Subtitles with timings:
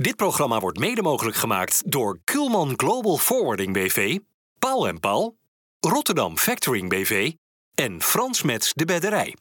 [0.00, 4.18] Dit programma wordt mede mogelijk gemaakt door Kulman Global Forwarding BV,
[4.58, 5.36] Paul en Paul,
[5.80, 7.32] Rotterdam Factoring BV
[7.74, 9.36] en Frans Mets de Bedderij.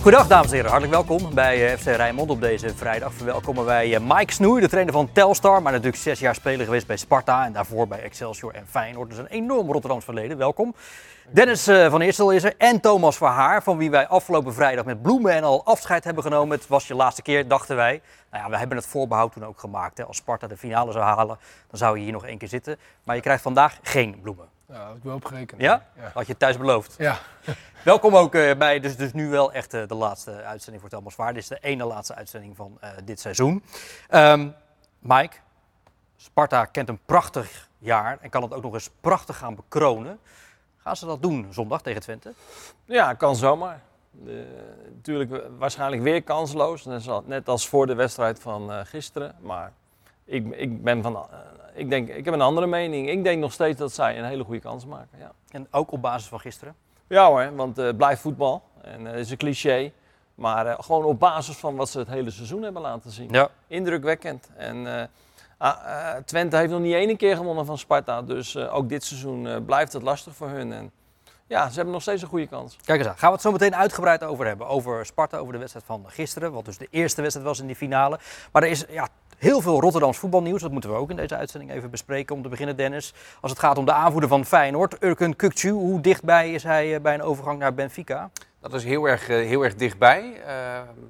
[0.00, 3.12] Goedendag dames en heren, hartelijk welkom bij eh, FC Rijnmond op deze vrijdag.
[3.12, 6.86] Verwelkomen wij eh, Mike Snoei, de trainer van Telstar, maar natuurlijk zes jaar speler geweest
[6.86, 9.08] bij Sparta en daarvoor bij Excelsior en Feyenoord.
[9.08, 10.74] Dus een enorm Rotterdams verleden, welkom.
[11.30, 15.02] Dennis eh, van Eerstel is er en Thomas Verhaar, van wie wij afgelopen vrijdag met
[15.02, 16.58] bloemen en al afscheid hebben genomen.
[16.58, 18.02] Het was je laatste keer, dachten wij.
[18.30, 19.98] Nou ja, we hebben het voorbehoud toen ook gemaakt.
[19.98, 20.04] Hè.
[20.04, 21.38] Als Sparta de finale zou halen,
[21.70, 22.78] dan zou je hier nog één keer zitten.
[23.04, 24.59] Maar je krijgt vandaag geen bloemen.
[24.72, 25.60] Ja, had ik wel op gerekend.
[25.60, 25.86] Ja?
[25.96, 26.10] Ja.
[26.14, 26.94] Had je thuis beloofd.
[26.98, 27.18] Ja.
[27.84, 31.14] Welkom ook eh, bij, dus, dus nu wel echt eh, de laatste uitzending voor Thomas
[31.14, 31.32] Vaar.
[31.32, 33.64] Dit is de ene laatste uitzending van eh, dit seizoen.
[34.08, 34.48] Ehm,
[34.98, 35.36] Mike,
[36.16, 40.18] Sparta kent een prachtig jaar en kan het ook nog eens prachtig gaan bekronen.
[40.76, 42.32] Gaan ze dat doen zondag tegen Twente?
[42.84, 43.80] Ja, kan zomaar.
[44.10, 44.46] De,
[44.94, 49.34] natuurlijk waarschijnlijk weer kansloos, net als, net als voor de wedstrijd van eh, gisteren.
[49.40, 49.72] Maar
[50.30, 51.22] ik, ik, ben van, eh,
[51.74, 53.08] ik, denk, ik heb een andere mening.
[53.08, 55.18] Ik denk nog steeds dat zij een hele goede kans maken.
[55.18, 56.74] Ja, En ook op basis van gisteren.
[57.06, 58.62] ja hoor, want eh, het blijft voetbal.
[58.82, 59.92] En het is een cliché.
[60.34, 63.28] Maar eh, gewoon op basis van wat ze het hele seizoen hebben laten zien.
[63.30, 63.48] Ja.
[63.66, 64.48] Indrukwekkend.
[64.56, 65.04] En eh,
[65.56, 68.22] ah, eh, Twente heeft nog niet één keer gewonnen van Sparta.
[68.22, 70.72] Dus eh, ook dit seizoen eh, blijft het lastig voor hun.
[70.72, 70.90] En
[71.50, 72.76] ja, ze hebben nog steeds een goede kans.
[72.84, 73.18] Kijk eens aan.
[73.18, 74.66] Gaan we het zo meteen uitgebreid over hebben.
[74.66, 76.52] Over Sparta, over de wedstrijd van gisteren.
[76.52, 78.18] Wat dus de eerste wedstrijd was in die finale.
[78.52, 80.60] Maar er is ja, heel veel Rotterdams voetbalnieuws.
[80.60, 82.36] Dat moeten we ook in deze uitzending even bespreken.
[82.36, 83.14] Om te beginnen, Dennis.
[83.40, 85.70] Als het gaat om de aanvoerder van Feyenoord, Urkun Kukcu.
[85.70, 88.30] Hoe dichtbij is hij eh, bij een overgang naar Benfica?
[88.60, 90.40] Dat is heel erg, eh, heel erg dichtbij.
[90.46, 90.54] Eh,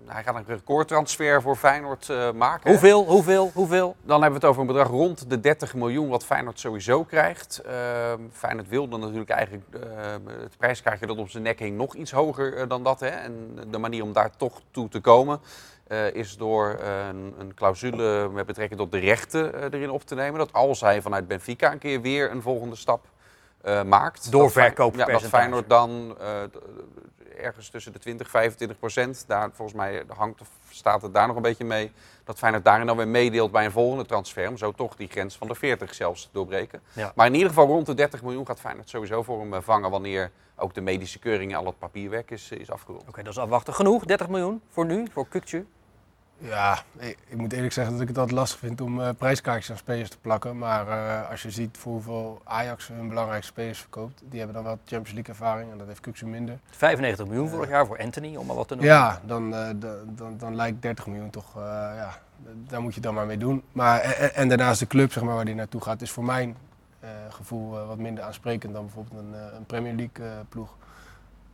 [0.06, 2.70] hij gaat een recordtransfer voor Feyenoord eh, maken.
[2.70, 3.96] Hoeveel, hoeveel, hoeveel?
[4.02, 7.58] Dan hebben we het over een bedrag rond de 30 miljoen wat Feyenoord sowieso krijgt.
[7.58, 7.72] Eh,
[8.32, 9.64] Feyenoord wilde natuurlijk eigenlijk
[10.42, 13.00] het prijskaartje dat op zijn nek hing nog iets hoger dan dat.
[13.00, 13.08] Hè?
[13.08, 15.40] En de manier om daar toch toe te komen
[16.12, 16.78] is door
[17.08, 20.38] een, een clausule met betrekking tot de rechten erin op te nemen.
[20.38, 23.06] Dat als hij vanuit Benfica een keer weer een volgende stap
[23.86, 24.22] maakt.
[24.22, 25.24] Fey- Doorverkooppercentage.
[25.24, 26.16] Ja, dat Feyenoord dan
[27.40, 29.24] ergens tussen de 20 25 procent.
[29.26, 31.92] Daar, volgens mij hangt, of staat het daar nog een beetje mee.
[32.24, 34.48] Dat Feyenoord daarin dan weer meedeelt bij een volgende transfer.
[34.48, 36.80] Om zo toch die grens van de 40 zelfs te doorbreken.
[36.92, 37.12] Ja.
[37.14, 39.90] Maar in ieder geval rond de 30 miljoen gaat Feyenoord sowieso voor hem eh, vangen.
[39.90, 43.08] Wanneer ook de medische keuring en al het papierwerk is, is afgerond.
[43.08, 43.74] Oké, dat is afwachten.
[43.74, 45.66] Genoeg, 30 miljoen voor nu, voor Kukcu.
[46.42, 49.70] Ja, ik, ik moet eerlijk zeggen dat ik het altijd lastig vind om eh, prijskaartjes
[49.70, 50.58] aan spelers te plakken.
[50.58, 54.64] Maar eh, als je ziet voor hoeveel Ajax hun belangrijkste spelers verkoopt, die hebben dan
[54.64, 56.58] wel Champions League ervaring en dat heeft Kuksu minder.
[56.70, 58.92] 95 miljoen vorig jaar voor Anthony, om maar wat te noemen.
[58.94, 61.62] Ja, dan, eh, da- dan, dan lijkt 30 miljoen toch, eh,
[61.96, 62.18] ja,
[62.68, 63.62] daar moet je dan maar mee doen.
[63.72, 66.56] Maar, en, daarnaast de club zeg maar, waar die naartoe gaat, is voor mijn
[67.00, 70.74] eh, gevoel eh, wat minder aansprekend dan bijvoorbeeld een, eh, een Premier League eh, ploeg.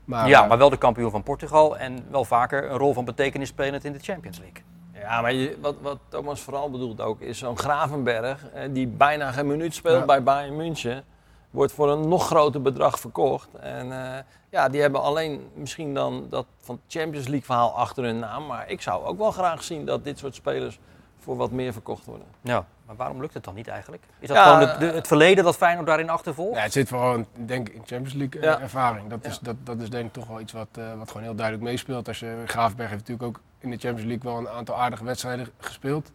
[0.05, 3.05] Maar, ja, eh, maar wel de kampioen van Portugal en wel vaker een rol van
[3.05, 4.63] betekenis spelend in de Champions League.
[5.07, 9.31] Ja, maar je, wat, wat Thomas vooral bedoelt ook, is zo'n Gravenberg, eh, die bijna
[9.33, 10.05] geen minuut speelt Ja.
[10.05, 11.05] bij Bayern München,
[11.51, 13.49] wordt voor een nog groter bedrag verkocht.
[13.61, 14.19] En eh,
[14.51, 18.47] ja, die hebben alleen misschien dan dat van Champions League verhaal achter hun naam.
[18.47, 20.79] Maar ik zou ook wel graag zien dat dit soort spelers
[21.19, 22.27] voor wat meer verkocht worden.
[22.41, 24.03] Ja, maar waarom lukt het dan niet eigenlijk?
[24.19, 26.57] Is dat Ja, gewoon de, de- het verleden dat Feyenoord daarin achtervolgt?
[26.57, 28.61] Ja, het zit vooral in, denk ik, in Champions League eh, Ja.
[28.61, 29.09] ervaring.
[29.11, 31.35] Dat, is, dat, dat is denk ik toch wel iets wat, eh, wat gewoon heel
[31.35, 32.09] duidelijk meespeelt.
[32.09, 35.49] Als je, Graafberg heeft natuurlijk ook in de Champions League wel een aantal aardige wedstrijden
[35.59, 36.13] gespeeld.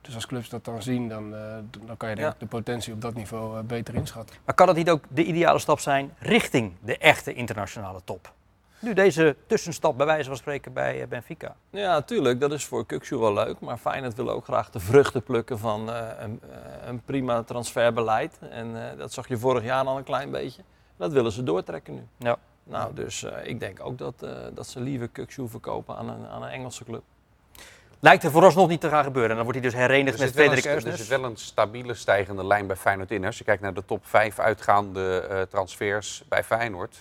[0.00, 1.40] Dus als clubs dat dan zien, dan, eh,
[1.86, 4.36] dan kan je denk ik de potentie op dat niveau eh, beter inschatten.
[4.44, 8.34] Maar kan het niet ook de ideale stap zijn richting de echte internationale top?
[8.78, 11.56] Nu deze tussenstap bij wijze van spreken bij eh, Benfica.
[11.70, 13.60] Ja, natuurlijk, dat is voor Kuksu wel leuk.
[13.60, 16.40] Maar Feyenoord wil ook graag de vruchten plukken van eh, een,
[16.84, 18.38] een prima transferbeleid.
[18.50, 20.62] En eh, dat zag je vorig jaar al een klein beetje.
[20.96, 22.06] Dat willen ze doortrekken nu.
[22.16, 22.36] Ja.
[22.68, 26.26] Nou, dus eh, ik denk ook dat, eh, dat ze liever Kuksu verkopen aan een,
[26.26, 27.02] aan een Engelse club.
[28.00, 29.30] Lijkt er vooralsnog niet te gaan gebeuren.
[29.30, 30.96] En dan wordt hij dus herenigd Er met Frederik st- er Eusnes.
[30.96, 33.24] zit wel een stabiele stijgende lijn bij Feyenoord in.
[33.24, 36.96] Als je kijkt naar de top 5 uitgaande eh, transfers bij Feyenoord.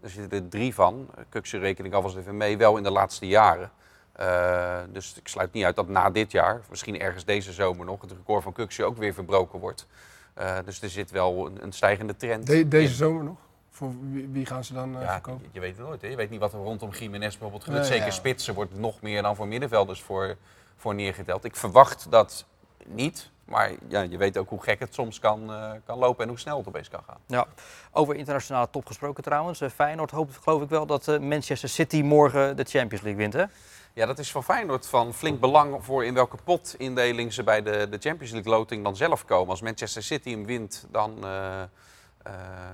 [0.00, 1.08] Er zitten er drie van.
[1.28, 3.70] Kukse rekening alvast even mee, wel in de laatste jaren.
[4.12, 8.00] Eh, dus ik sluit niet uit dat na dit jaar, misschien ergens deze zomer nog,
[8.00, 9.86] het record van Kukse ook weer verbroken wordt.
[10.34, 12.46] Eh, dus er zit wel een, een stijgende trend.
[12.46, 12.94] De- deze in.
[12.96, 13.36] zomer nog?
[13.78, 15.42] Voor wie, wie gaan ze dan eh, Ja, verkopen?
[15.42, 16.02] je, je weet het nooit.
[16.02, 16.08] Hè?
[16.08, 17.82] Je weet niet wat er rondom Jiménez bijvoorbeeld gebeurt.
[17.82, 18.12] Nee, Zeker ja.
[18.12, 20.36] spitsen wordt nog meer dan voor middenvelders voor,
[20.76, 21.44] voor neergeteld.
[21.44, 22.44] Ik verwacht dat
[22.84, 23.30] niet.
[23.44, 26.38] Maar ja, je weet ook hoe gek het soms kan, eh, kan lopen en hoe
[26.38, 27.18] snel het opeens kan gaan.
[27.26, 27.46] Ja.
[27.92, 29.60] Over internationale top gesproken trouwens.
[29.60, 33.32] Eh, Feyenoord hoopt geloof ik wel dat eh, Manchester City morgen de Champions League wint
[33.32, 33.44] hè?
[33.92, 37.86] Ja, dat is voor Feyenoord van flink belang voor in welke potindeling ze bij de,
[37.90, 39.48] de Champions League loting dan zelf komen.
[39.50, 41.24] Als Manchester City hem wint, dan,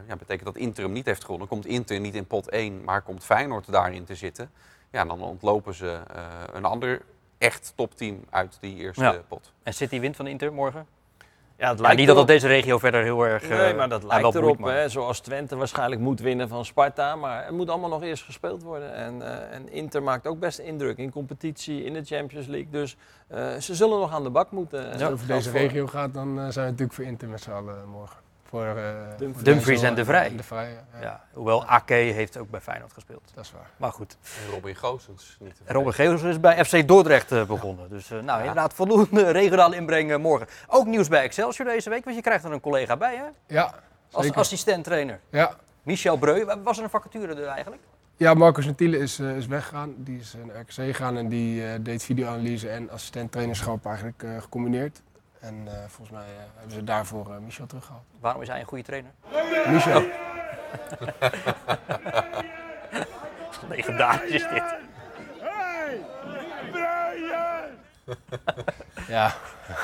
[0.09, 1.49] ja, betekent dat Inter hem niet heeft gewonnen.
[1.49, 4.51] Komt Inter niet in pot 1, maar komt Feyenoord daarin te zitten.
[4.91, 6.23] Ja, dan ontlopen ze eh,
[6.53, 7.03] een ander
[7.39, 9.15] echt topteam uit die eerste Ja.
[9.29, 9.53] pot.
[9.63, 10.87] En City wint van Inter morgen?
[11.57, 13.49] Ja, het Ja, lijkt niet dat dat deze regio verder heel erg...
[13.49, 14.59] Nee, eh, maar dat lijkt erop.
[14.59, 17.17] maar- Hè, zoals Twente waarschijnlijk moet winnen van Sparta.
[17.17, 18.95] Maar het moet allemaal nog eerst gespeeld worden.
[18.95, 22.71] En, eh, en Inter maakt ook best indruk in competitie, in de Champions League.
[22.71, 22.97] Dus
[23.27, 24.85] eh, ze zullen nog aan de bak moeten.
[24.87, 27.29] En Als het over deze voor- regio gaat, dan eh, zijn we natuurlijk voor Inter
[27.29, 28.17] met z'n allen morgen.
[28.55, 29.35] Voor, eh, Dumfries.
[29.35, 30.37] voor Dumfries Denzel en De Vrij.
[30.37, 31.01] De Vrij, ja.
[31.01, 33.31] Ja, hoewel Ake heeft ook bij Feyenoord gespeeld.
[33.35, 33.71] Dat is waar.
[33.77, 34.17] Maar goed.
[34.45, 35.93] En Robin Goossens niet vergeten.
[35.95, 37.89] Geels is bij FC Dordrecht eh, begonnen.
[37.89, 40.47] Dus eh, nou, inderdaad voldoende regionale inbreng eh, morgen.
[40.69, 43.55] Ook nieuws bij Excelsior deze week, want je krijgt er een collega bij, hè?
[43.55, 43.75] Ja,
[44.11, 45.21] Als assistent-trainer.
[45.31, 45.57] Ja.
[45.83, 46.45] Michel Breu.
[46.63, 47.83] Was er een vacature er eigenlijk?
[48.17, 49.95] Ja, Marcus Natiele is, is weggegaan.
[49.97, 55.03] Die is naar RKC gegaan en die eh, deed videoanalyse en assistent-trainerschap eigenlijk eh, gecombineerd.
[55.45, 58.05] En eh, volgens mij eh, hebben ze daarvoor eh, Michel teruggehaald.
[58.21, 59.11] Waarom is hij een goede trainer?
[59.67, 60.03] Michel,
[63.69, 64.84] Legendarisch is dit.
[69.09, 69.35] Ja.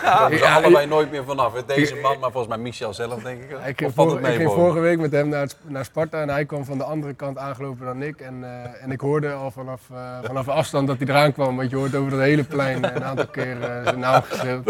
[0.02, 1.52] Daar hebben ze Ja, allebei nooit meer vanaf.
[1.54, 1.64] hè.
[1.64, 3.50] Deze man, maar volgens mij Michel zelf, denk ik.
[3.66, 6.44] Ik, ging, vor- ik ging vorige week met hem naar, het- naar Sparta en hij
[6.44, 8.20] kwam van de andere kant aangelopen dan ik.
[8.20, 11.70] En, eh, en ik hoorde al vanaf, eh, vanaf afstand dat hij eraan kwam, want
[11.70, 14.64] je hoort over het hele plein een aantal keer eh, zijn naam geschreeuwd.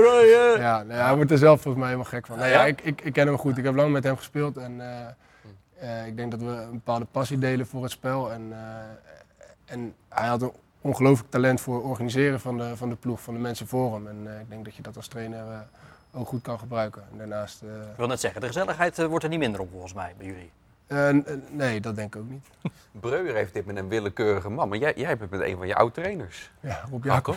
[0.59, 2.39] Ja, nou ja, hij wordt er zelf volgens mij helemaal gek van.
[2.39, 2.65] Nou ja, Ja?
[2.67, 6.07] ik, ik, ik ken hem goed, ik heb lang met hem gespeeld en eh, eh,
[6.07, 8.33] ik denk dat we een bepaalde passie delen voor het spel.
[8.33, 13.21] En, eh, en hij had een ongelooflijk talent voor organiseren van de, van de ploeg,
[13.21, 14.07] van de mensen voor hem.
[14.07, 17.03] En eh, ik denk dat je dat als trainer eh, ook goed kan gebruiken.
[17.13, 17.63] En daarnaast...
[17.63, 20.27] eh, Ik wil net zeggen, de gezelligheid wordt er niet minder op volgens mij bij
[20.27, 20.51] jullie.
[21.51, 22.47] Nee, dat denk ik ook niet.
[23.01, 24.69] Breuer heeft dit met een willekeurige man.
[24.69, 26.51] Maar jij, jij hebt het met een van je oud-trainers.
[26.61, 27.37] Ja, Rob Ja, Jacob.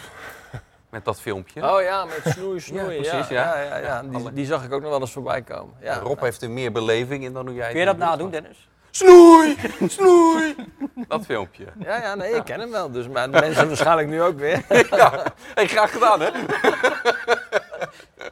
[0.89, 1.71] Met dat filmpje.
[1.73, 2.93] Oh ja, met snoei, snoei.
[2.95, 3.57] Ja, precies, ja.
[3.57, 3.63] ja.
[3.63, 5.73] ja, ja, Die, die zag ik ook nog wel eens voorbij komen.
[5.79, 5.97] Ja.
[5.99, 8.69] Rob heeft er meer beleving in dan hoe jij Kun je dat nadoen, Dennis?
[8.95, 9.57] Snoei!
[9.87, 10.55] Snoei!
[11.07, 11.65] Dat filmpje.
[11.79, 12.91] Ja, ja, nee, ik ken hem wel.
[12.91, 14.61] Dus, maar de mensen waarschijnlijk nu ook weer.
[14.97, 15.23] Ja,
[15.53, 16.29] hey, graag gedaan hè?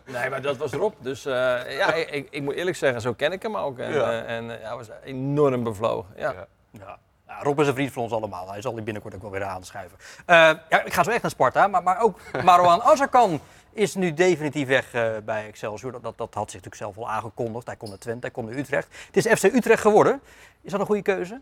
[0.05, 0.93] Nee, maar dat was Rob.
[0.99, 1.33] Dus eh,
[1.77, 3.79] ja, ik, ik, ik moet eerlijk zeggen, zo ken ik hem ook.
[3.79, 4.11] En, Ja.
[4.11, 6.13] eh, en eh, hij was enorm bevlogen.
[6.15, 6.33] Ja.
[6.71, 6.97] Ja.
[7.27, 7.39] Ja.
[7.41, 8.51] Rob is een vriend van ons allemaal.
[8.51, 9.97] Hij zal die binnenkort ook wel weer aanschuiven.
[10.25, 10.35] Eh
[10.69, 11.67] ja, ik ga zo echt naar Sparta.
[11.67, 13.39] Maar, maar ook Marwan Azarkan
[13.73, 15.91] is nu definitief weg eh, bij Excelsior.
[15.91, 17.65] Dat, dat, dat had zich natuurlijk zelf al aangekondigd.
[17.65, 18.87] Hij komt naar Twente, hij komt naar Utrecht.
[19.11, 20.21] Het is FC Utrecht geworden.
[20.61, 21.41] Is dat een goede keuze?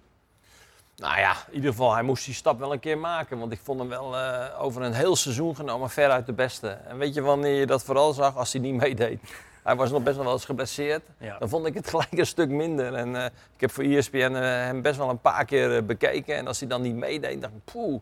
[0.99, 3.39] Nou ja, in ieder geval, hij moest die stap wel een keer maken.
[3.39, 6.67] Want ik vond hem wel eh, over een heel seizoen genomen veruit de beste.
[6.67, 8.35] En weet je wanneer je dat vooral zag?
[8.35, 9.19] Als hij niet meedeed.
[9.63, 11.01] Hij was nog best wel eens geblesseerd.
[11.17, 11.37] Ja.
[11.37, 12.93] Dan vond ik het gelijk een stuk minder.
[12.93, 16.35] En eh, ik heb voor ESPN hem best wel een paar keer bekeken.
[16.35, 18.01] En als hij dan niet meedeed, dacht ik, poeh,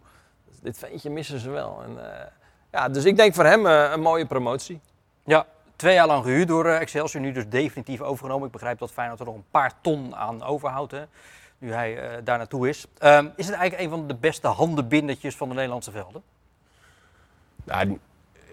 [0.61, 1.83] dit ventje missen ze wel.
[1.83, 1.97] En,
[2.77, 4.79] ja, dus ik denk voor hem eh, een mooie promotie.
[5.23, 5.45] Ja,
[5.75, 7.21] twee jaar lang gehuurd door eh, Excelsior.
[7.21, 8.45] Nu dus definitief overgenomen.
[8.45, 10.91] Ik begrijp dat Feyenoord er nog een paar ton aan overhoudt.
[10.91, 11.03] Hè,
[11.57, 12.85] nu hij eh, daar naartoe is.
[12.97, 16.21] Ehm, is het eigenlijk een van de beste handenbindertjes van de Nederlandse velden?
[17.63, 17.99] Nou,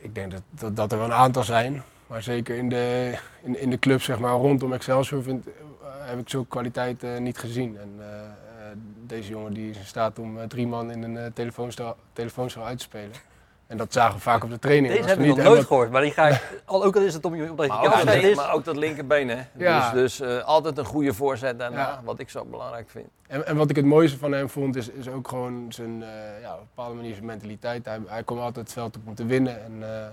[0.00, 1.82] ik denk dat, dat, dat er wel een aantal zijn.
[2.06, 5.46] Maar zeker in de, in, in de club zeg maar, rondom Excelsior vind,
[5.82, 7.78] heb ik zulke kwaliteit niet gezien.
[7.78, 8.76] En eh, eh,
[9.06, 12.84] deze jongen die is in staat om drie man in een telefoonstel, telefoonstel uit te
[12.84, 13.16] spelen.
[13.66, 14.94] En dat zagen we vaak op de training.
[14.94, 15.90] Deze heb we ik nog niet- nooit gehoord.
[15.90, 18.22] Maar die ga ik, al ook al is het om je omdat je Maar ook,
[18.22, 18.36] is.
[18.36, 19.42] maar ook dat linkerbeen, hè?
[19.56, 19.90] Ja.
[19.92, 22.00] Dus, dus eh, altijd een goede voorzet daarna, Ja.
[22.04, 23.06] wat ik zo belangrijk vind.
[23.26, 26.08] En, en wat ik het mooiste van hem vond, is, is ook gewoon zijn, eh,
[26.42, 27.84] ja, op een bepaalde manier zijn mentaliteit.
[27.84, 29.64] Hij, hij kwam altijd het veld op om te winnen.
[29.64, 30.04] En eh,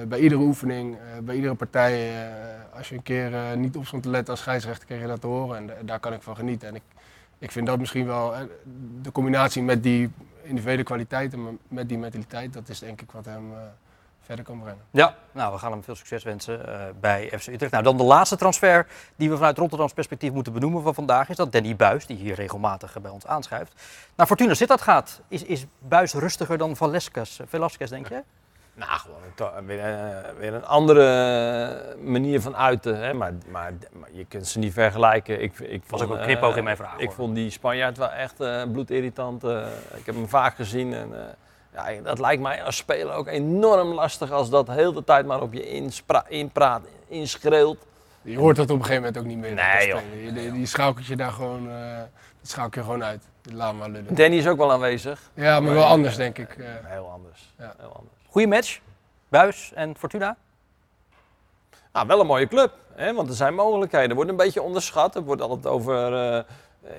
[0.00, 2.12] eh, bij iedere oefening, eh, bij iedere partij,
[2.76, 5.26] als je een keer niet op stond te letten als scheidsrechter, kreeg je dat te
[5.26, 5.56] horen.
[5.56, 6.68] En da- daar kan ik van genieten.
[6.68, 6.82] En ik,
[7.38, 8.34] ik vind dat misschien wel,
[9.02, 10.10] de combinatie met die
[10.42, 13.58] individuele kwaliteiten, met die mentaliteit, dat is denk ik wat hem eh,
[14.20, 14.82] verder kan brengen.
[14.90, 17.72] Ja, nou, we gaan hem veel succes wensen eh, bij FC Utrecht.
[17.72, 21.36] Nou, dan de laatste transfer die we vanuit Rotterdams perspectief moeten benoemen van vandaag is
[21.36, 23.72] dat Danny Buis, die hier regelmatig eh, bij ons aanschuift,
[24.16, 25.20] naar Fortuna Sittard gaat.
[25.28, 28.22] Is, is Buis rustiger dan Velasquez, Velasquez denk je?
[28.86, 32.96] Nou, gewoon een to- weer, eh, weer een andere manier van uiten.
[32.98, 33.12] Hè?
[33.14, 35.42] Maar, maar, maar je kunt ze niet vergelijken.
[35.42, 37.14] Ik, ik Was vond, ook een knipoog eh, in mijn vraag, Ik hoor.
[37.14, 39.44] vond die Spanjaard wel echt eh, bloedirritant.
[39.44, 39.66] eh.
[39.96, 40.94] ik heb hem vaak gezien.
[40.94, 41.08] En,
[41.74, 45.26] eh, ja, dat lijkt mij als speler ook enorm lastig als dat heel de tijd
[45.26, 47.78] maar op je inspra- inpraat, inschreeuwt.
[48.22, 49.54] Je hoort dat op een gegeven moment ook niet meer.
[49.54, 50.00] Nee, joh.
[50.24, 51.96] Je- Die, die schakelt je daar gewoon, eh
[52.40, 53.24] dat schakelt je gewoon uit.
[53.52, 54.14] Laat maar lullen.
[54.14, 55.20] Danny is ook wel aanwezig.
[55.34, 56.56] Ja, maar wel anders denk ik.
[56.58, 56.64] eh.
[56.84, 57.52] Heel anders.
[57.58, 57.74] Ja.
[57.78, 58.18] Heel anders.
[58.30, 58.80] Goeie match,
[59.28, 60.36] Buis en Fortuna.
[61.92, 63.14] Nou, wel een mooie club, hè?
[63.14, 64.08] want er zijn mogelijkheden.
[64.08, 65.14] Er wordt een beetje onderschat.
[65.14, 66.44] Er wordt altijd over eh,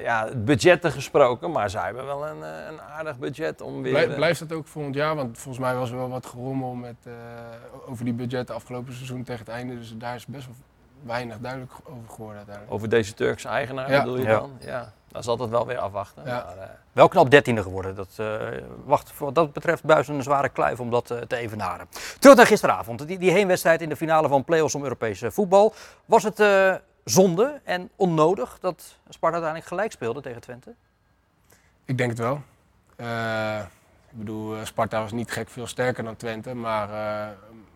[0.04, 3.92] ja, budgetten gesproken, maar zij hebben wel een, eh, een aardig budget om weer...
[3.92, 5.16] Blij- blijft dat ook volgend jaar?
[5.16, 7.14] Want volgens mij was er wel wat gerommel met, eh,
[7.90, 9.78] over die budgetten afgelopen seizoen tegen het einde.
[9.78, 10.56] Dus daar is best wel
[11.04, 12.74] weinig duidelijk over geworden uiteindelijk.
[12.76, 14.00] Over deze Turkse eigenaar Ja.
[14.04, 14.40] bedoel je Ja.
[14.40, 14.52] dan?
[14.60, 16.24] Ja, dat is altijd wel weer afwachten.
[16.26, 16.44] Ja.
[16.48, 17.96] Maar, eh, Wel knap dertiende geworden.
[17.96, 18.38] Dat, eh,
[18.86, 21.88] wacht, voor wat dat betreft Buis een zware kluif om dat eh, te evenaren.
[22.20, 23.08] Terug naar gisteravond.
[23.08, 25.74] Die, die heenwedstrijd in de finale van play-offs om Europees eh, voetbal.
[26.06, 30.74] Was het eh, zonde en onnodig dat Sparta uiteindelijk gelijk speelde tegen Twente?
[31.86, 32.42] Ik denk het wel.
[32.96, 33.60] Eh,
[34.12, 37.28] ik bedoel, Sparta was niet gek veel sterker dan Twente, maar, eh,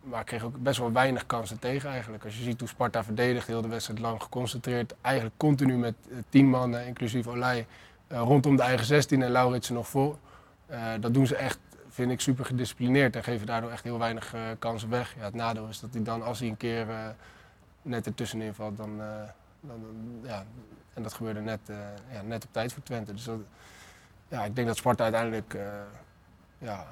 [0.06, 2.24] maar kreeg ook best wel weinig kansen tegen eigenlijk.
[2.24, 6.18] Als je ziet hoe Sparta verdedigt, heel de wedstrijd lang geconcentreerd, eigenlijk continu met eh,
[6.30, 7.68] tien man, eh, inclusief Olij,
[8.08, 10.18] eh, rondom de eigen 16 en Lauritsen nog voor.
[10.66, 11.60] Eh, dat doen ze echt,
[11.90, 15.16] vind ik, super gedisciplineerd en geven daardoor echt heel weinig kansen weg.
[15.18, 16.88] Ja, het nadeel is dat hij dan, als hij een keer
[17.82, 18.98] net ertussenin valt, dan,
[19.62, 19.80] dan,
[20.24, 20.46] ja,
[20.94, 21.60] en dat gebeurde net,
[22.12, 23.14] ja, net op tijd voor Twente.
[23.14, 23.30] Dus
[24.28, 25.58] ja, ik denk dat Sparta uiteindelijk
[26.58, 26.86] ja,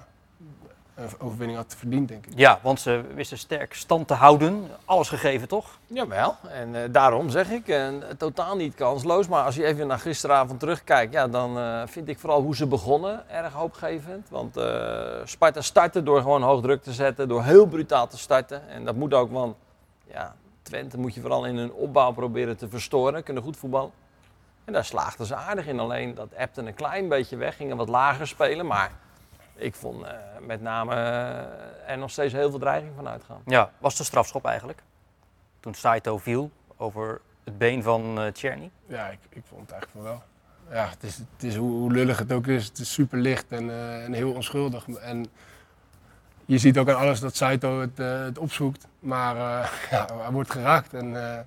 [1.20, 2.32] overwinning had verdiend, denk ik.
[2.36, 4.68] Ja, want ze wisten sterk stand te houden.
[4.86, 5.80] Alles gegeven, toch?
[5.88, 9.28] Jawel, en eh, daarom zeg ik, eh, totaal niet kansloos.
[9.28, 12.68] Maar als je even naar gisteravond terugkijkt, ja, dan eh, vind ik vooral hoe ze
[12.68, 14.30] begonnen erg hoopgevend.
[14.30, 14.66] Want eh,
[15.24, 18.70] Sparta startte door gewoon hoog druk te zetten, door heel brutaal te starten.
[18.70, 19.56] En dat moet ook, want
[20.08, 23.92] ja, Twente moet je vooral in hun opbouw proberen te verstoren, kunnen goed voetballen.
[24.66, 27.90] En daar slaagden ze aardig in, alleen dat appte een klein beetje weg, gingen wat
[27.90, 28.66] lager spelen.
[28.66, 28.92] Maar
[29.56, 33.42] ik vond eh, met name eh, er nog steeds heel veel dreiging van uitgaan.
[33.46, 34.84] Ja, was de strafschop eigenlijk.
[35.60, 38.72] Toen Saito viel over het been van eh Tjerni.
[38.86, 40.24] Ja, ik, ik vond het eigenlijk van wel.
[40.72, 42.66] Ja, het is, het is hoe, hoe lullig het ook is.
[42.66, 44.88] Het is super licht en, eh, en heel onschuldig.
[44.88, 45.26] En
[46.46, 48.88] je ziet ook aan alles dat Saito het, eh, het opzoekt.
[49.00, 51.40] Maar eh, ja, hij wordt geraakt en, eh,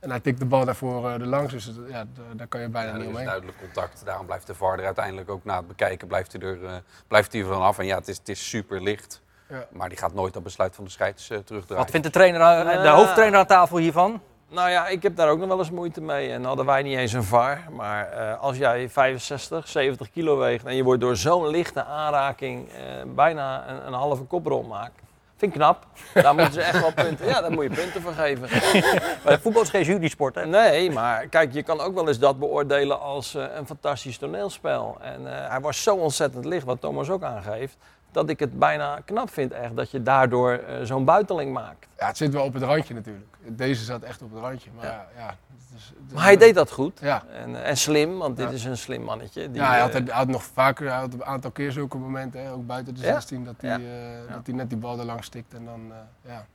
[0.00, 1.52] en hij tikt de bal daarvoor eh, er langs.
[1.52, 2.04] Dus ja,
[2.36, 3.26] daar- kan je bijna Ja, er niet is omheen.
[3.26, 4.02] duidelijk contact.
[4.04, 6.72] Daarom blijft de VAR er uiteindelijk ook na het bekijken blijft hij er, eh,
[7.08, 7.78] blijft hij er vanaf.
[7.78, 9.22] En ja, het is, het is super licht.
[9.48, 9.64] Ja.
[9.72, 11.82] Maar die gaat nooit dat besluit van de scheids eh, terugdraaien.
[11.82, 12.38] Wat vindt de, trainer,
[12.82, 14.20] de hoofdtrainer aan tafel hiervan?
[14.48, 16.30] Nou ja, ik heb daar ook nog wel eens moeite mee.
[16.32, 17.64] En hadden wij niet eens een VAR.
[17.70, 22.68] Maar eh, als jij 65, 70 kilo weegt en je wordt door zo'n lichte aanraking
[22.68, 22.82] eh,
[23.14, 24.92] bijna een, een halve kop rondmaakt.
[25.40, 25.86] Vind ik knap.
[26.14, 27.26] Daar moeten ze echt wel punten.
[27.26, 28.48] Ja, daar moet je punten voor geven.
[29.24, 30.46] Maar voetbal is geen jurysport, hè?
[30.46, 34.96] Nee, maar kijk, je kan ook wel eens dat beoordelen als eh, een fantastisch toneelspel.
[35.00, 37.76] En eh, hij was zo ontzettend licht, wat Thomas ook aangeeft,
[38.12, 41.86] dat ik het bijna knap vind echt dat je daardoor eh, zo'n buiteling maakt.
[41.98, 43.26] Ja, het zit wel op het randje natuurlijk.
[43.46, 44.70] Deze zat echt op het randje.
[44.76, 44.90] Maar Ja.
[44.90, 46.98] ja, ja, het is- het is- Maar hij deed dat goed.
[47.00, 47.22] Ja.
[47.32, 49.50] En, eh, en slim, want dit is een slim mannetje.
[49.50, 51.96] Die, ja, hij had, eh, hij had nog vaker, hij had een aantal keer zulke
[51.96, 53.06] momenten, hè, ook buiten de Ja.
[53.12, 53.80] 16, dat hij,
[54.28, 55.54] dat hij net die bal er langs stikt.
[55.54, 55.92] En dan,
[56.26, 56.46] ja.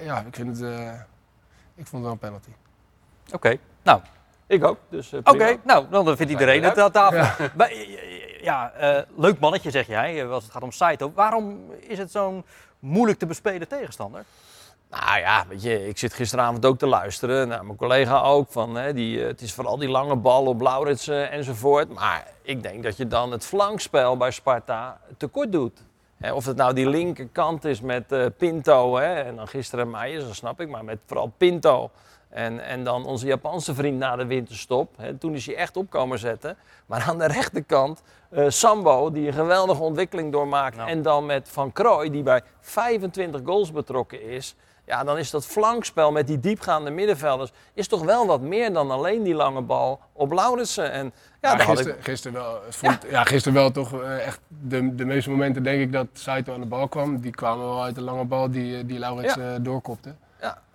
[0.00, 0.68] Ja, ik vind het,
[1.74, 2.50] ik vond het wel een penalty.
[3.32, 4.00] Oké, nou,
[4.46, 7.46] Ik ook, dus oké, nou, dan vindt iedereen het aan tafel.
[8.44, 11.12] Ja, eh, leuk mannetje zeg jij, eh, als het gaat om Saito.
[11.14, 12.44] Waarom is het zo'n
[12.78, 14.24] moeilijk te bespelen tegenstander?
[14.90, 18.52] Nou ja, weet je, ik zit gisteravond ook te luisteren naar mijn collega ook.
[18.52, 21.94] Van, hè, die, eh, het is vooral die lange bal op Lauritsen enzovoort.
[21.94, 25.82] Maar ik denk dat je dan het flankspel bij Sparta tekort doet.
[26.16, 30.34] Hè, of het nou die linkerkant is met Pinto hè, en dan gisteren Meijers, dat
[30.34, 30.68] snap ik.
[30.68, 31.90] Maar met vooral Pinto
[32.34, 34.90] en, en dan onze Japanse vriend na de winterstop.
[34.96, 36.56] Hè, toen is hij echt op komen zetten.
[36.86, 40.76] Maar aan de rechterkant eh, Sambo, die een geweldige ontwikkeling doormaakt.
[40.76, 40.88] Nou.
[40.88, 44.54] En dan met Van Krooi, die bij 25 goals betrokken is.
[44.86, 47.50] Ja, dan is dat flankspel met die diepgaande middenvelders...
[47.74, 50.90] is toch wel wat meer dan alleen die lange bal op Laurensen.
[50.90, 52.04] En ja, Ja, gisteren, ik...
[52.04, 53.24] gisteren wel, vond, ja.
[53.24, 56.66] gisteren wel toch eh, echt de, de meeste momenten denk ik dat Saito aan de
[56.66, 57.20] bal kwam.
[57.20, 60.14] Die kwamen wel uit de lange bal die, eh, die doorkopte.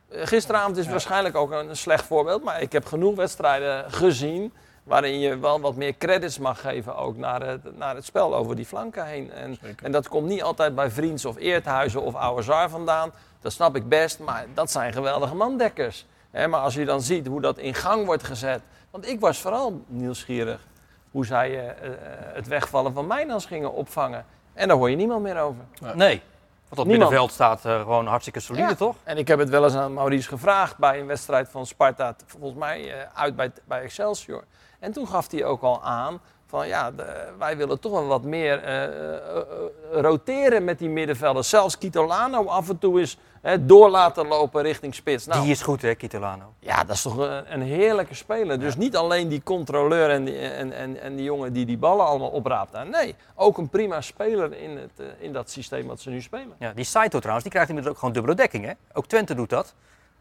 [0.10, 2.44] Eh, gisteravond is waarschijnlijk ook een slecht voorbeeld.
[2.44, 4.54] Maar ik heb genoeg wedstrijden gezien...
[4.84, 8.56] waarin je wel wat meer credits mag geven ook naar het, naar het spel over
[8.56, 9.32] die flanken heen.
[9.32, 9.86] En, Zeker.
[9.86, 13.12] en dat komt niet altijd bij Vriends of Eerthuizen of Ouwezaar vandaan.
[13.42, 16.06] Dat snap ik best, maar dat zijn geweldige mandekkers.
[16.32, 18.62] Hè, maar als je dan ziet hoe dat in gang wordt gezet...
[18.89, 20.68] Want ik was vooral nieuwsgierig
[21.12, 21.98] hoe zij eh, eh,
[22.34, 24.25] het wegvallen van Mijnans gingen opvangen.
[24.54, 25.63] En daar hoor je niemand meer over.
[25.96, 26.22] Nee,
[26.69, 26.88] Niemand.
[26.88, 28.75] middenveld staat eh, gewoon hartstikke solide, Ja.
[28.75, 28.95] toch?
[29.03, 32.59] En ik heb het wel eens aan Maurice gevraagd bij een wedstrijd van Sparta, volgens
[32.59, 34.43] mij eh, uit bij, bij Excelsior.
[34.79, 38.23] En toen gaf hij ook al aan van ja, de- wij willen toch wel wat
[38.23, 41.49] meer eh, roteren met die middenvelders.
[41.49, 45.25] Zelfs Kitolano af en toe is hè, door laten lopen richting spits.
[45.25, 46.53] Nou, Die is goed, hè, Kitolano.
[46.60, 48.60] ja, dat is toch een, een heerlijke speler.
[48.60, 52.05] Dus niet alleen die controleur en die, en, en, en die jongen die die ballen
[52.05, 52.72] allemaal opraapt.
[52.72, 56.22] Nou, Nee, ook een prima speler in, het, eh, in dat systeem wat ze nu
[56.22, 56.55] spelen.
[56.60, 58.72] Ja, die Saito trouwens, die krijgt inmiddels ook gewoon dubbele dekking, hè?
[58.93, 59.74] Ook Twente doet dat.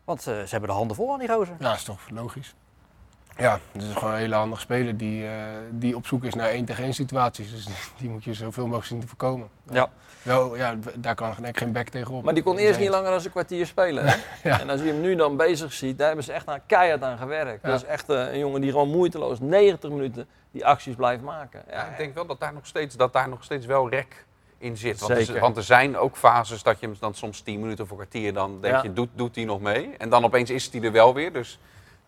[0.04, 1.56] Want eh, ze hebben de handen vol aan die gozer.
[1.58, 2.54] Ja, is toch logisch.
[3.38, 5.32] Ja, het is gewoon een hele handige speler die, eh,
[5.70, 7.50] die op zoek is naar één tegen één situaties.
[7.50, 7.66] Dus
[8.00, 9.48] die moet je zoveel mogelijk zien te voorkomen.
[9.70, 9.90] Ja.
[10.22, 12.24] Wel, ja, daar kan geen back tegenop.
[12.24, 14.06] Maar die kon eerst niet langer dan een kwartier spelen.
[14.06, 14.16] Hè?
[14.48, 14.60] Ja.
[14.60, 17.18] En als je hem nu dan bezig ziet, daar hebben ze echt aan, keihard aan
[17.18, 17.62] gewerkt.
[17.62, 17.68] Ja.
[17.70, 21.62] Dat is echt eh, een jongen die gewoon moeiteloos 90 minuten die acties blijft maken.
[21.70, 24.24] Ja, Ja, ik denk wel dat daar nog steeds, dat daar nog steeds wel rek
[24.58, 25.00] in zit.
[25.00, 27.90] Want, er, want er zijn ook fases dat je hem dan soms 10 minuten of
[27.90, 28.82] een kwartier, dan denk Ja.
[28.82, 29.90] je, doet, doet hij nog mee?
[29.98, 31.32] En dan opeens is hij er wel weer.
[31.32, 31.58] Dus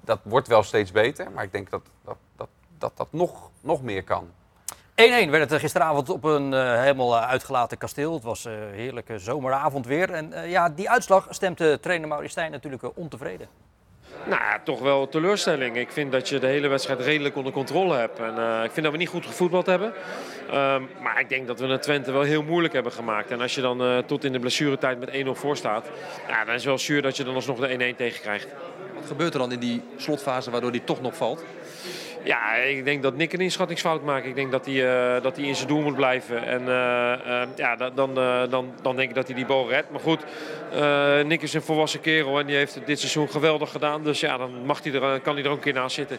[0.05, 1.31] dat wordt wel steeds beter.
[1.31, 4.29] Maar ik denk dat dat, dat, dat, dat nog, nog meer kan.
[5.01, 8.13] 1-1 werd het gisteravond op een eh, helemaal eh, uitgelaten kasteel.
[8.13, 10.11] Het was een heerlijke zomeravond weer.
[10.11, 13.49] En eh, ja, die uitslag stemt de trainer Maurice Stijn natuurlijk eh, ontevreden.
[14.27, 15.77] Nou, toch wel teleurstelling.
[15.77, 18.19] Ik vind dat je de hele wedstrijd redelijk onder controle hebt.
[18.19, 19.93] En eh, ik vind dat we niet goed gevoetbald hebben.
[20.51, 23.31] Ehm, maar ik denk dat we het Twente wel heel moeilijk hebben gemaakt.
[23.31, 25.87] En als je dan eh, tot in de blessuretijd met 1-0 voor staat,
[26.29, 28.49] ja, dan is het wel zuur dat je dan alsnog de 1-1 tegenkrijgt.
[29.01, 31.45] Wat gebeurt er dan in die slotfase waardoor die toch nog valt?
[32.25, 34.27] Ja, ik denk dat Nick een inschattingsfout maakt.
[34.27, 36.45] Ik denk dat hij, eh, dat hij in zijn doel moet blijven.
[36.47, 39.69] En eh, eh, ja, da- dan, eh, dan, dan denk ik dat hij die bal
[39.69, 39.91] redt.
[39.91, 40.25] Maar goed,
[40.73, 44.05] eh, Nick is een volwassen kerel en die heeft het dit seizoen geweldig gedaan.
[44.05, 46.19] Dus ja, dan mag hij er, kan hij er ook een keer naast zitten.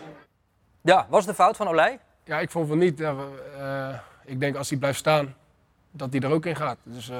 [0.81, 1.99] Ja, was het de fout van Olij?
[2.23, 3.01] Ja, ik vond van niet.
[3.01, 3.19] Eh,
[4.25, 5.35] ik denk als hij blijft staan,
[5.91, 6.77] dat hij er ook in gaat.
[6.83, 7.11] Dus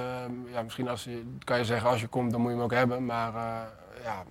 [0.54, 2.74] ja, misschien als je, kan je zeggen, als je komt, dan moet je hem ook
[2.74, 3.06] hebben.
[3.06, 4.24] Maar eh, ja,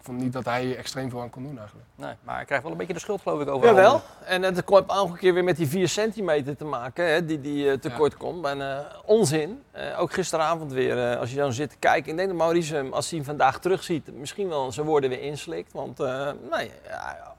[0.00, 1.86] vond niet dat hij extreem veel aan kon doen eigenlijk.
[1.94, 3.66] Nee, maar hij krijgt wel een beetje de schuld geloof ik over.
[3.68, 4.00] Jawel.
[4.24, 7.70] En het komt elke keer weer met die 4 centimeter te maken, hè, die, die
[7.70, 8.46] eh, tekort komt.
[8.46, 9.62] En eh, onzin.
[9.70, 12.10] Eh, ook gisteravond weer, eh, als je dan zit te kijken.
[12.10, 15.22] Ik denk dat Maurice hem, als hij hem vandaag terugziet, misschien wel zijn woorden weer
[15.22, 15.72] inslikt.
[15.72, 17.34] Want eh nee, ja,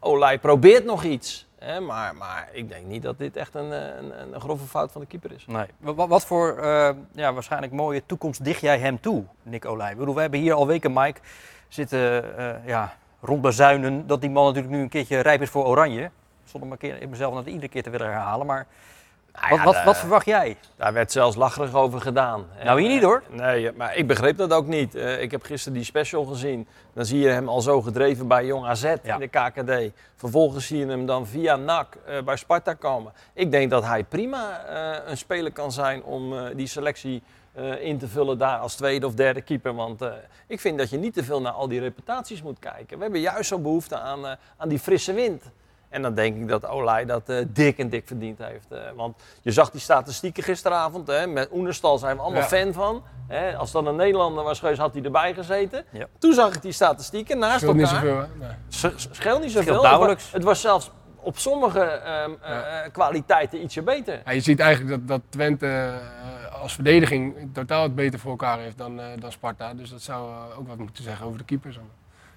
[0.00, 1.46] Olij probeert nog iets.
[1.58, 5.00] Hè, maar, maar ik denk niet dat dit echt een, een, een grove fout van
[5.00, 5.44] de keeper is.
[5.46, 5.66] Nee.
[5.78, 9.90] Wa- wa- Wat, voor eh, ja, waarschijnlijk mooie toekomst dicht jij hem toe, Nick Olij?
[9.92, 11.20] Ik bedoel, we hebben hier al weken, Mike,
[11.68, 16.10] zitten eh ja, rondbezuinen dat die man natuurlijk nu een keertje rijp is voor Oranje.
[16.44, 18.46] Zonder maar keer, mezelf dat iedere keer te willen herhalen.
[18.46, 18.66] Maar
[19.40, 20.56] Nou wat, ja, wat, de- wat verwacht jij?
[20.76, 22.46] Daar werd zelfs lacherig over gedaan.
[22.64, 23.22] Nou, hier niet, hoor.
[23.30, 24.94] Nee, maar ik begreep dat ook niet.
[24.94, 26.68] Eh, ik heb gisteren die special gezien.
[26.92, 29.14] Dan zie je hem al zo gedreven bij Jong AZ Ja.
[29.14, 29.92] in de KKD.
[30.16, 33.12] Vervolgens zie je hem dan via NAC eh, bij Sparta komen.
[33.32, 37.22] Ik denk dat hij prima eh, een speler kan zijn om eh, die selectie
[37.54, 39.74] eh, in te vullen daar als tweede of derde keeper.
[39.74, 40.12] Want eh,
[40.46, 42.96] ik vind dat je niet te veel naar al die reputaties moet kijken.
[42.96, 45.42] We hebben juist zo'n behoefte aan, eh, aan die frisse wind.
[45.88, 48.72] En dan denk ik dat Olij dat eh, dik en dik verdiend heeft.
[48.72, 51.06] Eh, want je zag die statistieken gisteravond.
[51.06, 52.48] Hè, met Oenerstal zijn we allemaal Ja.
[52.48, 53.02] fan van.
[53.28, 55.84] Hè, als dat een Nederlander was geweest, had hij erbij gezeten.
[55.90, 56.06] Ja.
[56.18, 58.26] Toen zag ik die statistieken naast Scheelt niet zoveel, hè?
[58.38, 58.48] Nee.
[58.68, 59.82] Sch- sch- Scheelt niet zoveel.
[59.84, 60.28] Scheelt Het.
[60.32, 64.20] Het was zelfs op sommige ehm, eh, kwaliteiten ietsje beter.
[64.24, 65.92] Ja, je ziet eigenlijk dat, dat Twente
[66.62, 69.74] als verdediging totaal het beter voor elkaar heeft dan, eh, dan Sparta.
[69.74, 71.76] Dus dat zou ook wat moeten zeggen over de keepers.
[71.76, 71.82] In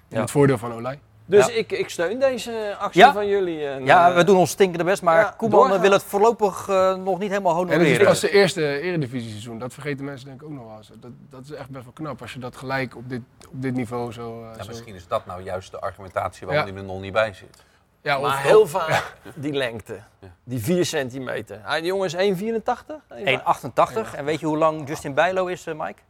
[0.08, 0.20] Ja.
[0.20, 1.00] het voordeel van Olij.
[1.32, 1.52] Dus Ja.
[1.52, 3.12] ik, ik steun deze actie Ja.
[3.12, 3.66] van jullie.
[3.66, 5.82] En, Ja, eh, we doen ons stinkende best, maar ja, Koeman eh, doorgaan.
[5.82, 8.06] wil het voorlopig eh, nog niet helemaal En het is honoreren.
[8.06, 9.58] pas zijn eerste eredivisie-seizoen.
[9.58, 10.90] Dat vergeten mensen denk ik ook nog wel eens.
[11.00, 13.74] Dat, dat is echt best wel knap als je dat gelijk op dit, op dit
[13.74, 14.40] niveau zo...
[14.56, 16.72] Ja, zo- misschien is dat nou juist de argumentatie waarom Ja.
[16.72, 17.62] hij er nog niet bij zit.
[18.02, 19.98] Ja, of- Maar heel vaak die lengte.
[20.18, 20.28] Ja.
[20.44, 21.60] Die 4 centimeter.
[21.62, 23.02] Hij, die jongen is 1,84?
[23.08, 24.14] 1,88.
[24.14, 26.00] En weet je hoe lang Justin Bijlo is, Mike?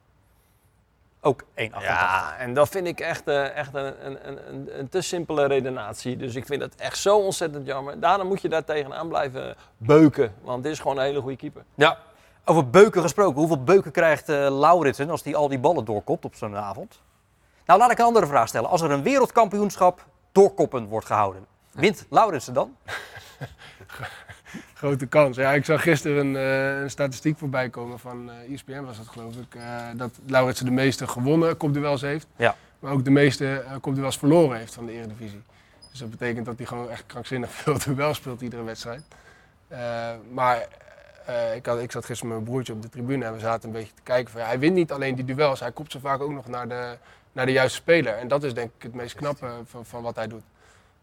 [1.24, 1.46] Ook 1,88.
[1.56, 5.46] Ja, en dat vind ik echt, eh, echt een, een, een, een, een te simpele
[5.46, 6.16] redenatie.
[6.16, 8.00] Dus ik vind dat echt zo ontzettend jammer.
[8.00, 10.34] Daarom moet je daar tegenaan blijven beuken.
[10.40, 11.64] Want dit is gewoon een hele goede keeper.
[11.74, 11.98] Ja.
[12.44, 13.38] Over beuken gesproken.
[13.38, 17.00] Hoeveel beuken krijgt eh Lauritsen als hij al die ballen doorkopt op zo'n avond?
[17.66, 18.70] Nou, laat ik een andere vraag stellen.
[18.70, 22.76] Als er een wereldkampioenschap doorkoppen wordt gehouden, wint Lauritsen dan?
[24.74, 25.36] Grote kans.
[25.36, 29.08] Ja, ik zag gisteren een, eh, een statistiek voorbij komen van eh ESPN was dat
[29.08, 29.54] geloof ik.
[29.54, 32.26] eh, dat Lauritsen de meeste gewonnen kopduels heeft.
[32.36, 32.56] Ja.
[32.78, 35.42] Maar ook de meeste kopduels verloren heeft van de Eredivisie.
[35.90, 39.02] Dus dat betekent dat hij gewoon echt krankzinnig veel duels speelt iedere wedstrijd.
[40.32, 40.66] Maar
[41.54, 43.74] ik, had, ik zat gisteren met mijn broertje op de tribune en we zaten een
[43.74, 44.32] beetje te kijken.
[44.32, 46.68] Van, ja, hij wint niet alleen die duels, hij kopt ze vaak ook nog naar
[46.68, 46.96] de,
[47.32, 48.14] naar de juiste speler.
[48.14, 50.42] En dat is denk ik het meest knappe van, van wat hij doet.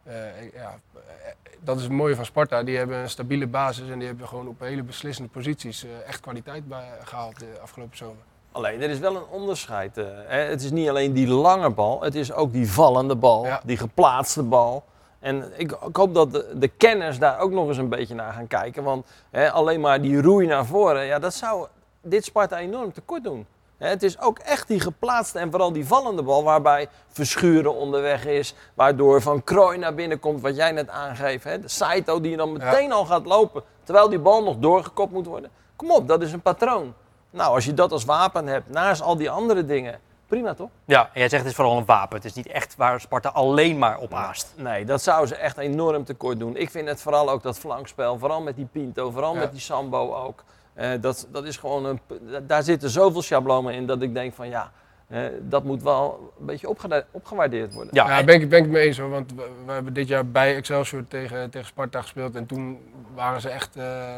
[0.10, 2.64] Eh, ja, eh, dat is het mooie van Sparta.
[2.64, 6.20] Die hebben een stabiele basis en die hebben gewoon op hele beslissende posities eh, echt
[6.20, 8.24] kwaliteit bij, gehaald de afgelopen zomer.
[8.52, 9.96] Alleen, er is wel een onderscheid.
[9.96, 10.38] hè.
[10.40, 13.62] Het is niet alleen die lange bal, het is ook die vallende bal, Ja.
[13.64, 14.84] die geplaatste bal.
[15.20, 18.34] En ik, ik hoop dat de, de kenners daar ook nog eens een beetje naar
[18.34, 18.84] gaan kijken.
[18.84, 21.68] Want hè, alleen maar die roei naar voren, ja, dat zou
[22.02, 23.46] dit Sparta enorm tekort doen.
[23.80, 28.54] Het is ook echt die geplaatste en vooral die vallende bal waarbij Verschuren onderweg is.
[28.74, 31.44] Waardoor Van Krooi naar binnen komt, wat jij net aangeeft.
[31.44, 31.60] Hè.
[31.60, 35.50] De Saito die dan meteen al gaat lopen, terwijl die bal nog doorgekopt moet worden.
[35.76, 36.94] Kom op, dat is een patroon.
[37.30, 40.70] Nou, als je dat als wapen hebt, naast al die andere dingen, Prima toch?
[40.86, 42.16] Ja, en jij zegt het is vooral een wapen.
[42.16, 44.54] Het is niet echt waar Sparta alleen maar op aast.
[44.56, 46.56] Nee, dat zou ze echt enorm tekort doen.
[46.56, 49.40] Ik vind het vooral ook dat flankspel, vooral met die Pinto, vooral Ja.
[49.40, 50.44] met die Sambo ook.
[50.74, 52.00] Eh, dat, dat is gewoon een,
[52.48, 54.72] daar zitten zoveel schablonen in dat ik denk van ja,
[55.08, 56.70] eh, dat moet wel een beetje
[57.12, 57.94] opgewaardeerd worden.
[57.96, 59.10] Ja, Ja, en- ben ik, ben ik het mee eens hoor.
[59.10, 62.36] Want we, we hebben dit jaar bij Excelsior tegen, tegen Sparta gespeeld.
[62.36, 62.80] En toen
[63.16, 64.16] waren ze echt eh,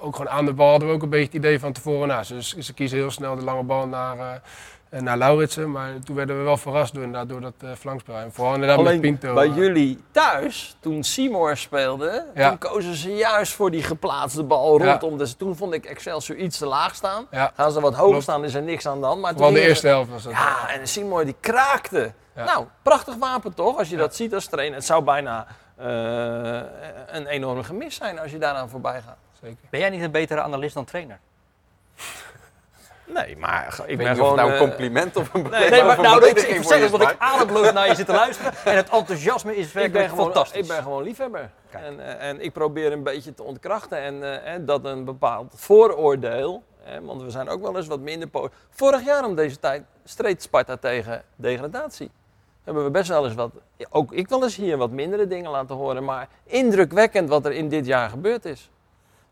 [0.00, 0.70] ook gewoon aan de bal.
[0.70, 2.08] Hadden we ook een beetje het idee van tevoren.
[2.08, 4.26] Nou, ze, ze kiezen heel snel de lange bal naar, eh,
[4.90, 5.70] naar Lauritsen.
[5.70, 8.16] Maar toen werden we wel verrast door, inderdaad, door dat eh, flankspel.
[8.16, 9.34] En vooral inderdaad met Alleen Pinto.
[9.34, 12.48] bij eh, jullie thuis, toen Seymour speelde, Ja.
[12.48, 14.90] toen kozen ze juist voor die geplaatste bal Ja.
[14.90, 15.18] rondom.
[15.18, 17.26] Dus toen vond ik Excelsior iets te laag staan.
[17.30, 18.22] Ja, Gaan ze wat hoger Klopt.
[18.22, 19.20] staan, is er niks aan de hand.
[19.20, 20.32] Maar toen de eerste helft was dat.
[20.32, 22.12] Ja, en Seymour die kraakte.
[22.34, 22.44] Ja.
[22.44, 24.00] Nou, prachtig wapen toch, als je Ja.
[24.00, 24.76] dat ziet als trainer.
[24.76, 25.46] Het zou bijna
[25.76, 26.60] eh,
[27.06, 29.16] een enorm gemis zijn als je daaraan voorbij gaat.
[29.42, 29.56] Zeker.
[29.70, 31.18] Ben jij niet een betere analist dan trainer?
[33.16, 34.28] Nee, maar ik ben gewoon...
[34.28, 36.90] het nou een eh, compliment of een nee, Nee, maar nou, ik, ik zeg het,
[36.90, 38.52] want ik ademloos naar je zit te luisteren.
[38.64, 40.60] En het enthousiasme is werkelijk gewoon, fantastisch.
[40.60, 41.50] ik ben gewoon liefhebber.
[41.70, 43.98] En, eh, en ik probeer een beetje te ontkrachten.
[43.98, 48.00] En eh, en dat een bepaald vooroordeel, hè, want we zijn ook wel eens wat
[48.00, 48.28] minder...
[48.70, 52.10] Vorig jaar om deze tijd streed Sparta tegen degradatie.
[52.64, 53.50] Hebben we best wel eens wat,
[53.90, 56.04] ook ik wel eens hier wat mindere dingen laten horen.
[56.04, 58.70] Maar indrukwekkend wat er in dit jaar gebeurd is.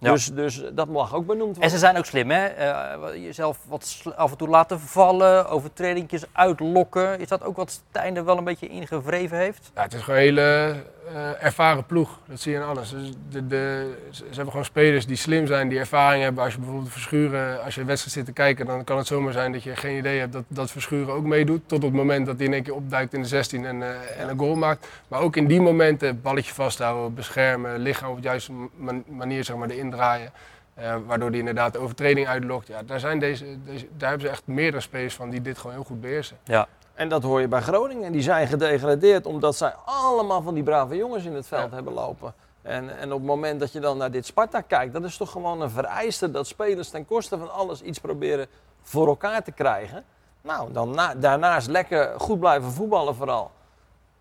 [0.05, 0.13] Ja.
[0.13, 1.71] Dus, dus dat mag ook benoemd En worden.
[1.71, 2.45] ze zijn ook slim, hè?
[2.47, 7.21] Eh, jezelf wat af en toe laten vallen, overtredingjes uitlokken.
[7.21, 9.71] Is dat ook wat Stijn er wel een beetje ingevreven heeft?
[9.75, 10.75] Ja, het is gewoon een hele
[11.15, 12.19] eh, ervaren ploeg.
[12.29, 12.91] Dat zie je in alles.
[12.91, 16.45] Dus de, de, ze hebben gewoon spelers die slim zijn, die ervaring hebben.
[16.45, 19.33] Als je bijvoorbeeld Verschuren, als je een wedstrijd zit te kijken, dan kan het zomaar
[19.33, 21.61] zijn dat je geen idee hebt dat, dat Verschuren ook meedoet.
[21.67, 24.21] Tot op het moment dat hij in één keer opduikt in de 16 en, eh,
[24.21, 24.87] en een goal maakt.
[25.09, 29.57] Maar ook in die momenten balletje vasthouden, beschermen, lichaam op de juiste man- manier zeg
[29.57, 30.33] maar, erin draaien.
[30.75, 32.67] eh, waardoor hij inderdaad de overtreding uitlokt.
[32.67, 35.75] Ja, daar, zijn deze, deze, daar hebben ze echt meerdere spelers van die dit gewoon
[35.77, 36.37] heel goed beheersen.
[36.45, 36.67] Ja.
[36.95, 38.13] En dat hoor je bij Groningen.
[38.13, 42.35] Die zijn gedegradeerd omdat zij allemaal van die brave jongens in het veld hebben lopen.
[42.63, 45.31] En, en op het moment dat je dan naar dit Sparta kijkt, dat is toch
[45.31, 48.47] gewoon een vereiste dat spelers ten koste van alles iets proberen
[48.83, 50.05] voor elkaar te krijgen.
[50.43, 53.51] Nou, dan na- daarnaast lekker goed blijven voetballen vooral.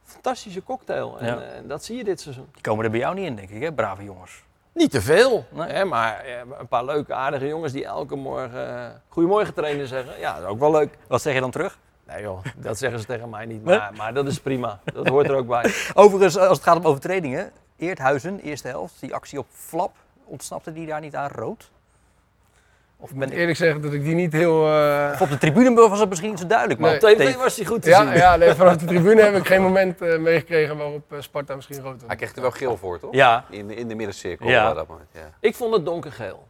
[0.03, 1.19] Fantastische cocktail.
[1.19, 1.41] En Ja.
[1.41, 2.47] eh, dat zie je dit seizoen.
[2.53, 3.73] Die komen er bij jou niet in, denk ik, hè?
[3.73, 4.43] Brave jongens.
[4.73, 5.85] Niet te veel, Nee.
[5.85, 10.19] maar eh, een paar leuke, aardige jongens die elke morgen eh, goedemorgen trainen zeggen.
[10.19, 10.97] Ja, dat is ook wel leuk.
[11.07, 11.77] Wat zeg je dan terug?
[12.07, 14.79] Nee joh, dat zeggen ze tegen mij niet, maar, maar dat is prima.
[14.93, 15.73] Dat hoort er ook bij.
[15.93, 17.51] Overigens, als het gaat om overtredingen.
[17.77, 19.95] Eerthuizen, eerste helft, die actie op Flap.
[20.25, 21.71] Ontsnapte die daar niet aan rood?
[23.03, 23.37] Of Ik ben ik...
[23.37, 24.67] eerlijk zeggen dat ik die niet heel...
[24.67, 26.79] eh, Of op de tribune was het misschien niet zo duidelijk.
[26.79, 27.13] Maar Nee.
[27.15, 28.15] op TV was hij goed te Ja, zien.
[28.15, 31.81] ja nee, vanaf de tribune heb ik geen moment eh, meegekregen waarop eh, Sparta misschien
[31.81, 32.07] rood had.
[32.07, 33.13] Hij kreeg er wel geel voor, toch?
[33.13, 34.47] Ja, In, de- in de middencirkel.
[34.49, 34.69] Ja.
[34.69, 35.29] op dat moment, ja.
[35.39, 36.47] Ik vond het donkergeel.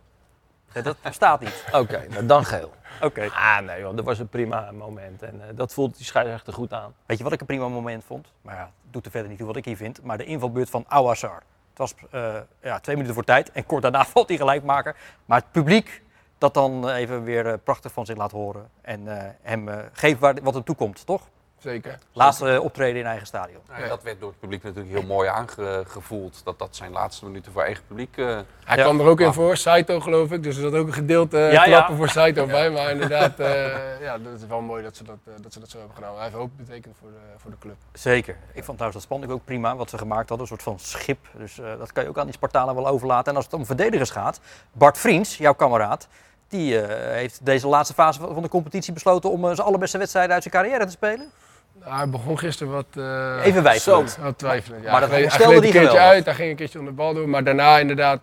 [0.84, 1.64] dat bestaat niet.
[1.82, 2.72] Oké, nou dan geel.
[3.02, 3.30] Oké.
[3.34, 5.22] Ah nee joh, dat was een prima moment.
[5.22, 6.94] En eh, dat voelt die scheidsrechter goed aan.
[7.06, 8.28] Weet je wat ik een prima moment vond?
[8.42, 10.04] Maar ja, het doet er verder niet toe wat ik hier vind.
[10.04, 11.42] Maar de invalbeurt van Awassar.
[11.70, 14.96] Het was eh, ja, twee minuten voor tijd en kort daarna valt hij gelijk maken.
[15.26, 16.02] Maar het publiek
[16.44, 18.70] dat dan eh, even weer eh, prachtig van zich laat horen.
[18.82, 21.22] En eh, hem eh, geeft wat hem toekomt, toch?
[21.58, 22.00] Zeker.
[22.14, 23.62] Laatste optreden in eigen stadion.
[23.80, 26.42] Ja, dat werd door het publiek natuurlijk heel mooi aangevoeld.
[26.44, 28.16] Dat dat zijn laatste minuten voor eigen publiek.
[28.16, 28.76] Hij Ja.
[28.76, 30.44] kwam er ook in voor, Saito geloof ik.
[30.44, 32.70] Dus er zat ook een gedeelte klappen voor Saito bij.
[32.70, 35.78] Maar inderdaad, eh, ja, dat is wel mooi dat ze dat, dat, ze dat zo
[35.78, 36.14] hebben gedaan.
[36.14, 37.76] Hij heeft hoop betekend voor de, voor de club.
[37.94, 38.34] Zeker.
[38.54, 40.40] Ik vond trouwens dat spanning ook prima wat ze gemaakt hadden.
[40.52, 41.28] Een soort van schip.
[41.38, 43.32] Dus eh, dat kan je ook aan die Spartanen wel overlaten.
[43.32, 44.40] En als het om verdedigers gaat.
[44.72, 46.08] Bart Vriends, jouw kameraad.
[46.48, 50.34] Die eh, heeft deze laatste fase van de competitie besloten om eh, zijn allerbeste wedstrijden
[50.34, 51.32] uit zijn carrière te spelen.
[51.80, 54.18] Nou, hij begon gisteren wat, eh Even wijfelend.
[54.22, 54.82] wat twijfelen.
[54.82, 56.02] Ja, Maar dat hij een keertje geweldig.
[56.02, 57.30] uit, hij ging een keertje onder de bal door.
[57.30, 58.22] Maar daarna inderdaad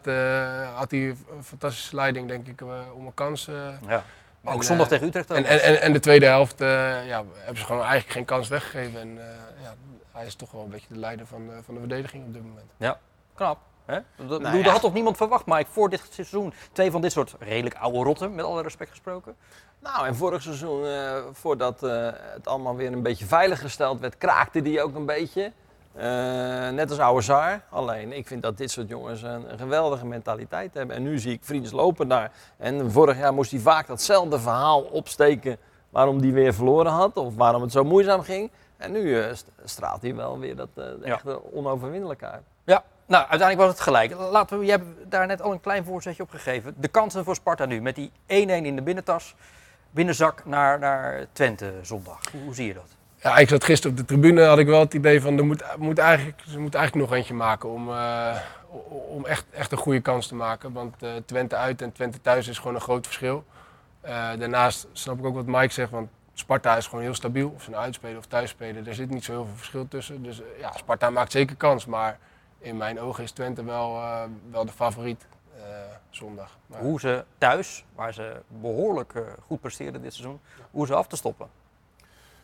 [0.74, 2.62] had hij een fantastische leiding denk ik
[2.94, 3.48] om een kans.
[3.86, 4.04] Ja.
[4.40, 5.36] Maar ook En, zondag tegen Utrecht ook.
[5.36, 9.00] en, en, en, de tweede helft ja, hebben ze gewoon eigenlijk geen kans weggegeven.
[9.00, 9.18] En
[9.62, 9.74] ja,
[10.12, 12.98] hij is toch wel een beetje de leider van, van de verdediging op dit moment.
[13.34, 13.58] Knap.
[13.90, 13.96] Hè?
[13.96, 14.62] Dat, bedoel, Nou ja.
[14.62, 16.52] dat had toch niemand verwacht, Mike, voor dit seizoen.
[16.72, 19.34] Twee van dit soort redelijk oude rotten, met alle respect gesproken.
[19.78, 24.18] Nou, en vorig seizoen, eh, voordat eh, het allemaal weer een beetje veilig gesteld werd,
[24.18, 25.52] kraakte die ook een beetje.
[25.94, 26.04] Eh,
[26.68, 27.64] net als oude Zaar.
[27.70, 30.96] Alleen, ik vind dat dit soort jongens een, een geweldige mentaliteit hebben.
[30.96, 32.32] En nu zie ik vriends lopen daar.
[32.56, 35.56] En vorig jaar moest hij vaak datzelfde verhaal opsteken
[35.90, 37.16] waarom die weer verloren had.
[37.16, 38.50] Of waarom het zo moeizaam ging.
[38.76, 40.94] En nu st- straalt hij wel weer dat Ja.
[41.02, 42.42] echte onoverwinnelijke uit.
[42.64, 44.14] Ja, nou, uiteindelijk was het gelijk.
[44.30, 46.74] Laten we, je hebt daar net al een klein voorzetje op gegeven.
[46.76, 49.34] De kansen voor Sparta nu, met die 1-1 in de binnentas.
[49.90, 52.20] Binnenzak naar, naar Twente zondag.
[52.44, 52.96] Hoe, zie je dat?
[53.16, 55.64] Ja, ik zat gisteren op de tribune, had ik wel het idee van er moet,
[55.78, 58.36] moet eigenlijk, ze moeten eigenlijk nog eentje maken om, eh,
[59.08, 60.72] om echt, echt een goede kans te maken.
[60.72, 63.44] Want eh, Twente uit en Twente thuis is gewoon een groot verschil.
[64.00, 67.52] Eh, daarnaast snap ik ook wat Mike zegt, want Sparta is gewoon heel stabiel.
[67.56, 70.22] Of ze nou uitspelen of thuis spelen, er zit niet zo heel veel verschil tussen.
[70.22, 71.86] Dus ja, Sparta maakt zeker kans.
[71.86, 72.18] Maar
[72.60, 75.62] in mijn ogen is Twente wel, eh, wel de favoriet eh,
[76.10, 76.58] zondag.
[76.66, 81.06] Maar, Hoe ze thuis, waar ze behoorlijk eh, goed presteerden dit seizoen, hoe ze af
[81.06, 81.48] te stoppen.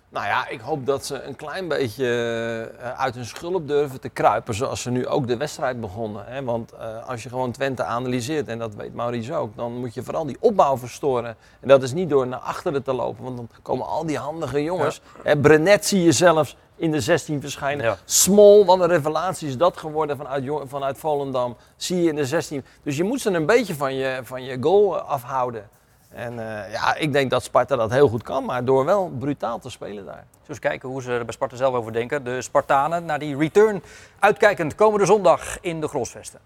[0.09, 4.55] Nou ja, ik hoop dat ze een klein beetje uit hun schulp durven te kruipen.
[4.55, 6.25] Zoals ze nu ook de wedstrijd begonnen.
[6.27, 6.45] Hè?
[6.45, 10.03] Want eh, als je gewoon Twente analyseert, en dat weet Maurice ook, dan moet je
[10.03, 11.37] vooral die opbouw verstoren.
[11.61, 14.63] En dat is niet door naar achteren te lopen, want dan komen al die handige
[14.63, 15.01] jongens.
[15.23, 17.85] Hè, Brenet zie je zelfs in de 16 verschijnen.
[17.85, 17.97] Ja.
[18.05, 21.57] Small, wat een revelatie is dat geworden vanuit, vanuit Volendam.
[21.77, 22.65] Zie je in de 16.
[22.83, 25.69] Dus je moet ze een beetje van je, van je goal eh, afhouden.
[26.09, 29.59] En eh, ja, ik denk dat Sparta dat heel goed kan, maar door wel brutaal
[29.59, 30.15] te spelen daar.
[30.15, 32.25] Zullen we eens kijken hoe ze er bij Sparta zelf over denken.
[32.25, 33.83] De Spartanen naar die return
[34.19, 36.41] uitkijkend komende zondag in de Grosvesten.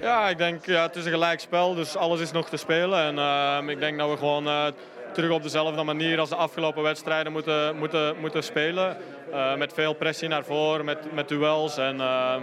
[0.00, 2.98] Ja, ik denk ja, het is een gelijk spel, dus alles is nog te spelen.
[2.98, 4.66] En ehm, ik denk dat we gewoon eh,
[5.12, 8.96] terug op dezelfde manier als de afgelopen wedstrijden moeten, moeten, moeten spelen.
[9.32, 11.76] Eh, met veel pressie naar voren, met, met duels.
[11.76, 12.42] En ehm,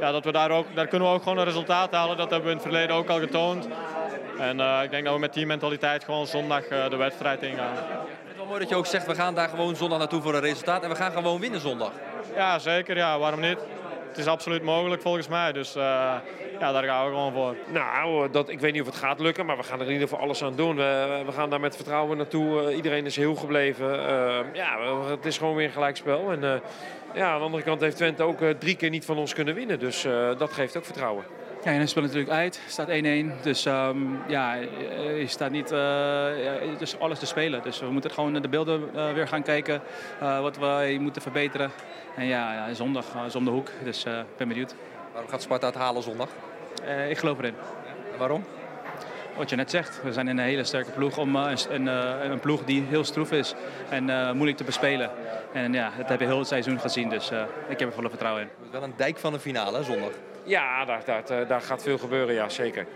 [0.00, 2.16] ja, dat we daar, ook, daar kunnen we ook gewoon een resultaat halen.
[2.16, 3.68] Dat hebben we in het verleden ook al getoond.
[4.38, 7.74] En eh, ik denk dat we met die mentaliteit gewoon zondag eh, de wedstrijd ingaan.
[7.74, 10.34] Het is wel mooi dat je ook zegt, we gaan daar gewoon zondag naartoe voor
[10.34, 10.82] een resultaat.
[10.82, 11.92] En we gaan gewoon winnen zondag.
[12.34, 12.96] Ja, zeker.
[12.96, 13.58] Ja, waarom niet?
[14.08, 15.52] Het is absoluut mogelijk volgens mij.
[15.52, 16.14] Dus eh,
[16.60, 17.54] ja, daar gaan we gewoon voor.
[17.72, 19.92] Nou, eh, dat, ik weet niet of het gaat lukken, maar we gaan er in
[19.92, 20.76] ieder geval alles aan doen.
[20.76, 22.62] We, we gaan daar met vertrouwen naartoe.
[22.68, 24.06] Eh, iedereen is heel gebleven.
[24.08, 24.78] Eh, ja,
[25.10, 26.30] het is gewoon weer een gelijkspel.
[26.30, 26.60] En eh,
[27.14, 29.78] ja, aan de andere kant heeft Twente ook drie keer niet van ons kunnen winnen.
[29.78, 31.24] Dus eh, dat geeft ook vertrouwen.
[31.64, 32.60] Ja, en dan speelt natuurlijk uit.
[32.62, 33.42] Het staat 1-1.
[33.42, 33.96] Dus ehm,
[34.28, 35.70] ja, je staat niet...
[35.72, 36.26] eh,
[36.70, 37.62] het is alles te spelen.
[37.62, 39.80] Dus we moeten gewoon naar de beelden weer gaan kijken.
[40.20, 41.70] eh, wat we moeten verbeteren.
[42.16, 43.68] En ja, ja zondag is om de hoek.
[43.84, 44.74] Dus eh, ik ben benieuwd.
[45.12, 46.28] Waarom gaat Sparta het halen zondag?
[46.84, 47.54] Eh, ik geloof erin.
[48.12, 48.44] En waarom?
[49.36, 51.18] Wat je net zegt, we zijn in een hele sterke ploeg.
[51.18, 53.54] Om, eh, een, een, een ploeg die heel stroef is
[53.88, 55.10] en eh, moeilijk te bespelen.
[55.52, 57.08] En ja, dat hebben we heel het seizoen gezien.
[57.08, 58.48] Dus eh, ik heb er volle vertrouwen in.
[58.56, 60.10] Het is wel een dijk van een finale hè, zondag.
[60.44, 62.86] Ja, daar, daar, daar gaat veel gebeuren, ja, zeker.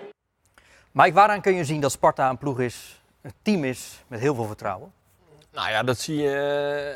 [0.91, 4.35] Mike, waaraan kun je zien dat Sparta een ploeg is, een team is met heel
[4.35, 4.93] veel vertrouwen?
[5.55, 6.31] Nou ja, dat zie je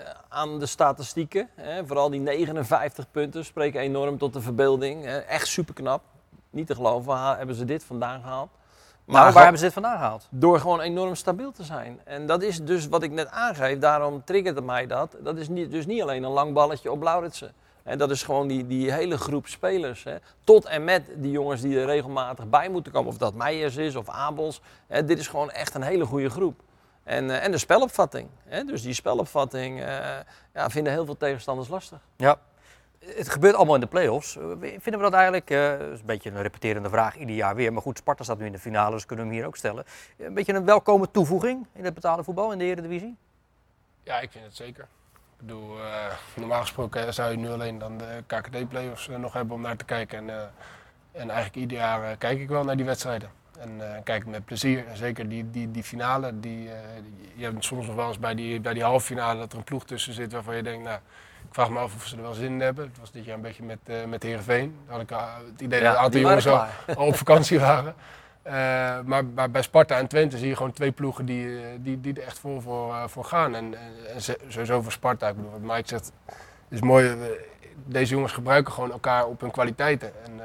[0.04, 1.48] eh, aan de statistieken.
[1.54, 1.86] Hè.
[1.86, 5.06] Vooral die 59 punten spreken enorm tot de verbeelding.
[5.06, 6.02] Echt superknap.
[6.50, 8.48] Niet te geloven, waar hebben ze dit vandaan gehaald.
[9.04, 10.26] Maar waar gewoon- hebben ze dit vandaan gehaald?
[10.30, 12.00] Door gewoon enorm stabiel te zijn.
[12.04, 15.16] En dat is dus wat ik net aangeef, daarom triggerde mij dat.
[15.20, 17.52] Dat is niet, dus niet alleen een lang balletje op Lauritsen.
[17.82, 20.04] En dat is gewoon die, die hele groep spelers.
[20.04, 20.16] Hè.
[20.44, 23.08] Tot en met die jongens die er regelmatig bij moeten komen.
[23.08, 24.60] Of dat Meijers is of Abels.
[24.86, 25.04] Hè.
[25.04, 26.60] Dit is gewoon echt een hele goede groep.
[27.08, 28.28] En, eh, en de spelopvatting.
[28.44, 28.64] Hè.
[28.64, 29.86] Dus die spelopvatting eh,
[30.54, 31.98] ja, vinden heel veel tegenstanders lastig.
[32.16, 32.38] Ja.
[33.04, 34.36] Het gebeurt allemaal in de play-offs.
[34.36, 37.54] Eh, Vinden we dat eigenlijk, eh, dat is een beetje een repeterende vraag ieder jaar
[37.54, 37.72] weer.
[37.72, 39.84] Maar goed, Sparta staat nu in de finale, dus kunnen we hem hier ook stellen.
[40.18, 43.16] Een beetje een welkome toevoeging in het betaalde voetbal in de Eredivisie?
[44.02, 44.82] Ja, ik vind het zeker.
[45.12, 49.62] Ik bedoel, eh, normaal gesproken zou je nu alleen dan de KKD-playoffs nog hebben om
[49.62, 50.18] naar te kijken.
[50.18, 50.42] En, eh,
[51.12, 53.30] en eigenlijk ieder jaar kijk ik wel naar die wedstrijden.
[53.60, 54.86] En eh, kijk met plezier.
[54.86, 56.40] En zeker die, die, die finale.
[56.40, 56.74] Die, eh,
[57.34, 59.64] je hebt soms nog wel eens bij die, bij die halve finale dat er een
[59.64, 60.98] ploeg tussen zit waarvan je denkt, nou,
[61.48, 62.84] ik vraag me af of ze er wel zin in hebben.
[62.84, 64.76] Het was dit jaar een beetje met, eh met Heerenveen.
[64.86, 65.10] Daar had ik
[65.52, 66.66] het idee dat een aantal jongens al,
[66.96, 67.94] op vakantie waren.
[69.06, 72.22] Maar, maar bij Sparta en Twente zie je gewoon twee ploegen die, die, die er
[72.22, 73.54] echt vol voor, voor gaan.
[73.54, 73.74] En,
[74.14, 75.28] en, sowieso voor Sparta.
[75.28, 76.12] Ik bedoel, wat Mike zegt,
[76.68, 77.16] is mooi.
[77.84, 80.12] Deze jongens gebruiken gewoon elkaar op hun kwaliteiten.
[80.24, 80.40] En,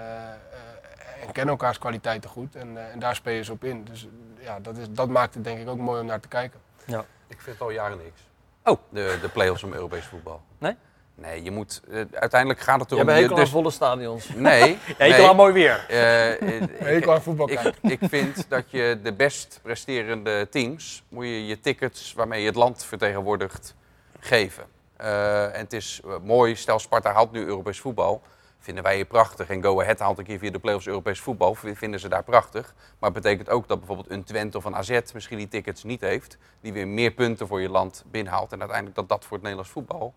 [1.25, 2.55] en kennen elkaars kwaliteiten goed.
[2.55, 3.83] En, eh, en daar spelen ze op in.
[3.83, 4.07] Dus
[4.39, 6.59] ja, dat, is, dat maakt het denk ik ook mooi om naar te kijken.
[7.27, 8.21] Ik vind het al jaren niks.
[8.63, 8.77] Oh.
[8.89, 10.41] De, de play-offs om Europees voetbal.
[10.57, 10.75] Nee?
[11.15, 11.81] Nee, je moet...
[11.91, 13.07] eh, uiteindelijk gaat het Je erom...
[13.07, 14.29] hebt je- hekel aan volle stadions.
[14.35, 14.77] Nee.
[14.97, 15.27] Ja, ik nee.
[15.27, 15.85] al mooi weer.
[15.89, 17.89] Eh, eh, Ik ik, kan voetbal ik, kijken.
[17.89, 22.55] ik vind dat je de best presterende teams, moet je je tickets waarmee je het
[22.55, 23.75] land vertegenwoordigt,
[24.19, 24.63] geven.
[24.97, 28.21] Eh, en het is mooi, stel Sparta haalt nu Europees voetbal,
[28.63, 29.49] vinden wij je prachtig.
[29.49, 32.73] En Go Ahead haalt een keer via de play-offs Europees voetbal, vinden ze daar prachtig.
[32.99, 36.01] Maar het betekent ook dat bijvoorbeeld een Twente of een AZ misschien die tickets niet
[36.01, 38.51] heeft, die weer meer punten voor je land binnenhaalt.
[38.51, 40.13] En uiteindelijk dat dat voor het Nederlands voetbal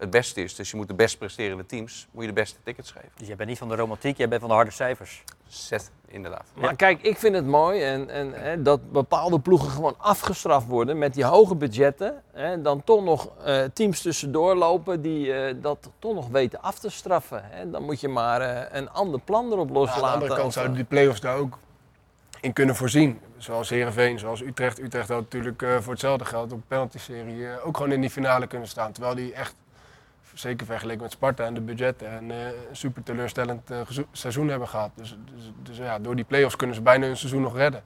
[0.00, 0.54] het beste is.
[0.54, 3.08] Dus je moet de best presterende teams, moet je de beste tickets geven.
[3.16, 5.24] Dus jij bent niet van de romantiek, jij bent van de harde cijfers.
[5.48, 6.44] Zet, inderdaad.
[6.54, 10.98] Maar kijk, ik vind het mooi en, en, hè, dat bepaalde ploegen gewoon afgestraft worden
[10.98, 12.22] met die hoge budgetten.
[12.32, 16.78] Hè, dan toch nog eh, teams tussendoor lopen die eh, dat toch nog weten af
[16.78, 17.42] te straffen.
[17.44, 17.70] Hè.
[17.70, 20.02] Dan moet je maar eh, een ander plan erop Ja, loslaten.
[20.04, 21.58] aan de andere kant zouden die play-offs daar ook
[22.40, 23.20] in kunnen voorzien.
[23.36, 24.78] Zoals Heerenveen, zoals Utrecht.
[24.80, 28.46] Utrecht had natuurlijk eh, voor hetzelfde geld op de penalty-serie ook gewoon in die finale
[28.46, 28.92] kunnen staan.
[28.92, 29.54] Terwijl die echt,
[30.34, 33.78] zeker vergeleken met Sparta en de budgetten, en, eh, een super teleurstellend eh,
[34.12, 34.90] seizoen hebben gehad.
[34.94, 37.82] Dus, dus, dus ja, door die play-offs kunnen ze bijna hun seizoen nog redden.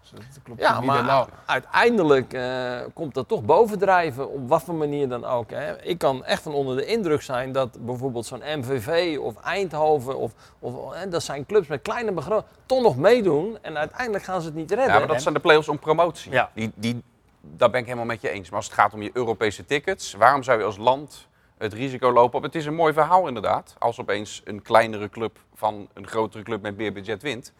[0.00, 1.28] Dus dat klopt Ja, niet maar helemaal.
[1.46, 5.50] uiteindelijk eh, komt dat toch bovendrijven, op wat voor manier dan ook.
[5.50, 5.82] Hè.
[5.82, 10.32] Ik kan echt van onder de indruk zijn dat bijvoorbeeld zo'n MVV of Eindhoven, of,
[10.58, 14.46] of, hè, dat zijn clubs met kleine begrotingen, toch nog meedoen en uiteindelijk gaan ze
[14.46, 14.92] het niet redden.
[14.92, 16.32] Ja, maar dat zijn de play-offs om promotie.
[16.32, 16.50] Ja.
[16.54, 17.02] Die, die,
[17.40, 18.48] daar ben ik helemaal met je eens.
[18.48, 21.28] Maar als het gaat om je Europese tickets, waarom zou je als land
[21.60, 22.42] het risico lopen op...
[22.42, 26.62] Het is een mooi verhaal inderdaad, als opeens een kleinere club van een grotere club
[26.62, 27.52] met meer budget wint.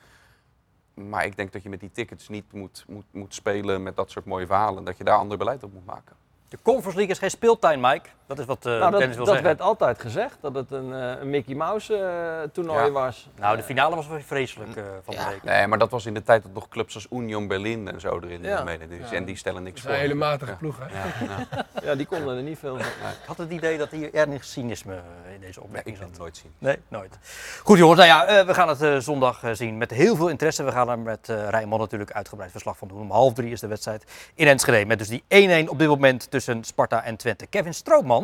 [0.95, 4.11] Maar ik denk dat je met die tickets niet moet, moet, moet spelen met dat
[4.11, 4.85] soort mooie verhalen.
[4.85, 6.17] Dat je daar ander beleid op moet maken.
[6.49, 8.09] De Conference League is geen speeltuin, Mike.
[8.31, 9.45] Dat is wat eh Nou, Dennis dat, wil dat zeggen.
[9.45, 12.91] werd altijd gezegd, dat het een, eh, een Mickey Mouse eh, toernooi Ja.
[12.91, 13.29] was.
[13.39, 15.43] Nou, de finale was wel vreselijk eh, van de week.
[15.45, 18.21] Nee, maar dat was in de tijd dat nog clubs als Union Berlin en zo
[18.21, 18.65] erin Ja.
[18.89, 19.11] Dus.
[19.13, 19.93] En die stellen niks Dat voor.
[19.95, 20.57] een hele matige Ja.
[20.57, 20.99] ploeg, hè?
[20.99, 21.05] Ja,
[21.51, 21.65] ja.
[21.85, 22.87] Ja, die konden er niet veel van.
[22.87, 24.95] Ik had het idee dat hier erg cynisme
[25.35, 26.09] in deze Nee, opmerking ik wil zat.
[26.11, 26.53] het nooit zien.
[26.59, 27.19] Nee, nooit.
[27.63, 30.29] Goed jongens, nou ja, eh, we gaan het eh, zondag eh, zien met heel veel
[30.29, 30.63] interesse.
[30.63, 33.01] We gaan er met eh Rijnmond natuurlijk uitgebreid verslag van doen.
[33.01, 34.87] Om half drie is de wedstrijd in Enschede.
[34.87, 35.23] Met dus die
[35.67, 37.47] 1-1 op dit moment tussen Sparta en Twente.
[37.47, 38.20] Kevin Stroopman,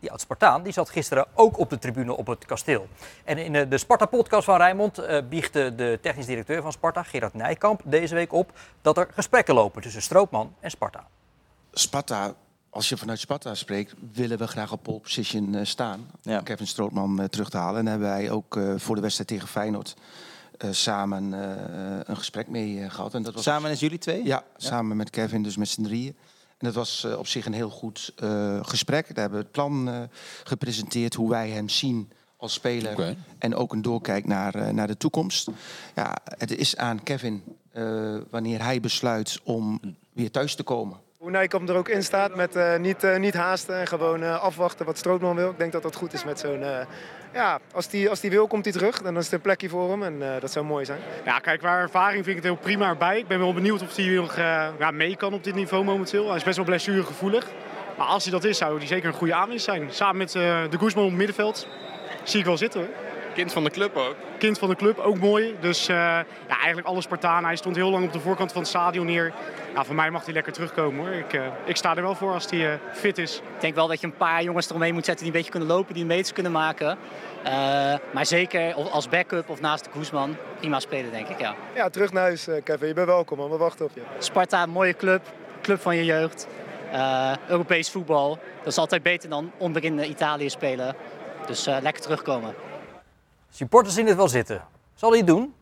[0.00, 2.88] die oud-Spartaan, die zat gisteren ook op de tribune op het kasteel.
[3.24, 7.82] En in eh, de Sparta-podcast van Rijnmond biechtte de technisch directeur van Sparta, Gerard Nijkamp,
[7.84, 8.52] deze week op
[8.82, 11.06] dat er gesprekken lopen tussen Stroopman en Sparta.
[11.72, 12.34] Sparta,
[12.70, 16.10] als je vanuit Sparta spreekt, willen we graag op pole position staan.
[16.22, 16.38] Ja.
[16.38, 17.78] Om Kevin Strootman terug te halen.
[17.78, 19.96] En daar hebben wij ook voor de wedstrijd tegen Feyenoord
[20.70, 21.32] samen
[22.10, 23.14] een gesprek mee eh, gehad.
[23.14, 24.24] En dat was, Samen is jullie twee?
[24.24, 26.16] Ja, samen met Kevin, dus met z'n drieën.
[26.60, 29.06] En dat was eh, op zich een heel goed eh, gesprek.
[29.06, 30.02] Daar hebben we het plan eh,
[30.44, 33.16] gepresenteerd, hoe wij hem zien als speler.
[33.38, 35.48] En ook een doorkijk naar, naar de toekomst.
[35.94, 37.42] Ja, het is aan Kevin
[38.30, 39.80] wanneer hij besluit om
[40.12, 40.98] weer thuis te komen.
[41.20, 44.42] Hoe Nijkamp er ook in staat met eh, niet, eh, niet haasten en gewoon eh,
[44.42, 45.50] afwachten wat Strootman wil.
[45.50, 46.64] Ik denk dat dat goed is met zo'n...
[47.32, 49.02] ja, als die, als die wil komt hij terug.
[49.02, 51.00] Dan is er een plekje voor hem en dat zou mooi zijn.
[51.24, 53.18] Ja, kijk, qua ervaring vind ik het heel prima erbij.
[53.18, 54.38] Ik ben wel benieuwd of hij nog
[54.92, 56.26] mee kan op dit niveau momenteel.
[56.26, 57.46] Hij is best wel blessuregevoelig.
[57.96, 59.88] Maar als hij dat is, zou hij zeker een goede aanwinst zijn.
[59.90, 61.66] Samen met de Guzman op het middenveld.
[62.22, 63.09] Zie ik wel zitten hoor.
[63.40, 64.14] Kind van de club ook.
[64.38, 65.56] Kind van de club, ook mooi.
[65.60, 67.44] Dus eh, ja, eigenlijk alle Spartanen.
[67.44, 69.32] Hij stond heel lang op de voorkant van het stadion neer.
[69.74, 71.14] Ja, voor mij mag hij lekker terugkomen hoor.
[71.14, 73.36] Ik, eh, ik sta er wel voor als hij eh, fit is.
[73.36, 75.76] Ik denk wel dat je een paar jongens eromheen moet zetten die een beetje kunnen
[75.76, 76.98] lopen, die een meters kunnen maken.
[77.42, 77.52] Eh,
[78.12, 81.54] maar zeker of als backup of naast de Koesman, prima spelen denk ik, ja.
[81.74, 82.88] Ja, terug naar huis eh, Kevin.
[82.88, 83.50] Je bent welkom man.
[83.50, 84.02] We wachten op je.
[84.18, 85.22] Sparta, een mooie club,
[85.62, 86.46] club van je jeugd.
[86.92, 90.96] Eh, Europees voetbal, dat is altijd beter dan onderin Italië spelen.
[91.46, 92.54] Dus eh, lekker terugkomen.
[93.50, 94.62] Supporters zien het wel zitten.
[94.94, 95.54] Zal hij het doen?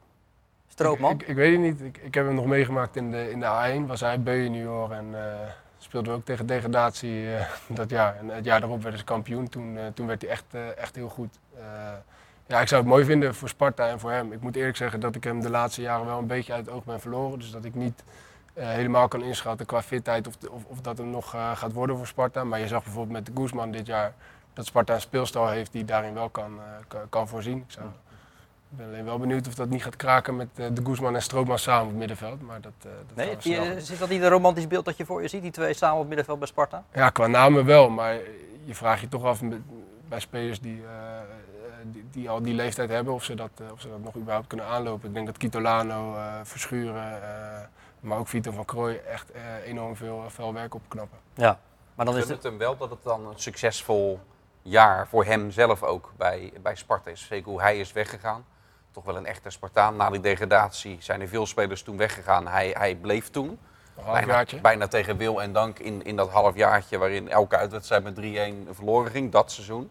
[0.69, 1.13] Stroopman?
[1.13, 1.81] Ik, ik weet het niet.
[1.81, 3.87] Ik, ik heb hem nog meegemaakt in de, in de A1.
[3.87, 5.49] Was hij B-junior en eh,
[5.79, 7.47] speelden we ook tegen degradatie eh,
[7.79, 8.17] dat jaar.
[8.17, 9.49] En het jaar daarop werden ze kampioen.
[9.49, 10.45] Toen, eh, toen werd hij echt,
[10.77, 11.39] echt heel goed.
[12.47, 14.33] Ja, ik zou het mooi vinden voor Sparta en voor hem.
[14.33, 16.75] Ik moet eerlijk zeggen dat ik hem de laatste jaren wel een beetje uit het
[16.75, 17.39] oog ben verloren.
[17.39, 18.05] Dus dat ik niet
[18.55, 22.45] helemaal kan inschatten qua fitheid of, of, of dat hem nog gaat worden voor Sparta.
[22.45, 24.15] Maar je zag bijvoorbeeld met de Guzman dit jaar
[24.59, 26.59] dat Sparta een speelstijl heeft die daarin wel kan,
[26.91, 27.57] eh, kan, voorzien.
[27.59, 27.87] Ik zou,
[28.71, 31.23] ik ben alleen wel benieuwd of dat niet gaat kraken met eh, de Guzman en
[31.23, 32.43] Strootman samen op het middenveld.
[32.43, 34.85] Maar dat, eh, dat Nee, gaan we zie je- is dat niet een romantisch beeld
[34.85, 36.85] dat je voor je ziet, die twee samen op het middenveld bij Sparta?
[36.93, 38.15] Ja, qua namen wel, maar
[38.65, 39.61] je vraagt je toch af met-
[40.09, 40.83] bij spelers die,
[41.83, 44.67] die, die al die leeftijd hebben of ze, dat, of ze dat nog überhaupt kunnen
[44.67, 45.09] aanlopen.
[45.09, 47.61] Ik denk dat Kitolano, eh, Verschuren, eh,
[48.01, 51.19] maar ook Vito van Krooi echt eh, enorm veel, veel werk opknappen.
[51.35, 51.59] Ja,
[51.95, 54.21] maar dan Ik is het hem wel dat het dan een succesvol
[54.69, 57.27] jaar voor hem zelf ook bij, bij Sparta is.
[57.27, 58.45] Zeker hoe hij is weggegaan.
[58.93, 59.97] Toch wel een echte Spartaan.
[59.97, 62.47] Na die degradatie zijn er veel spelers toen weggegaan.
[62.47, 63.59] Hij, hij bleef toen.
[64.05, 68.17] Bijna, bijna tegen wil en dank in, in dat halfjaartje waarin elke uitwedstrijd met
[68.69, 69.91] 3-1 verloren ging, dat seizoen.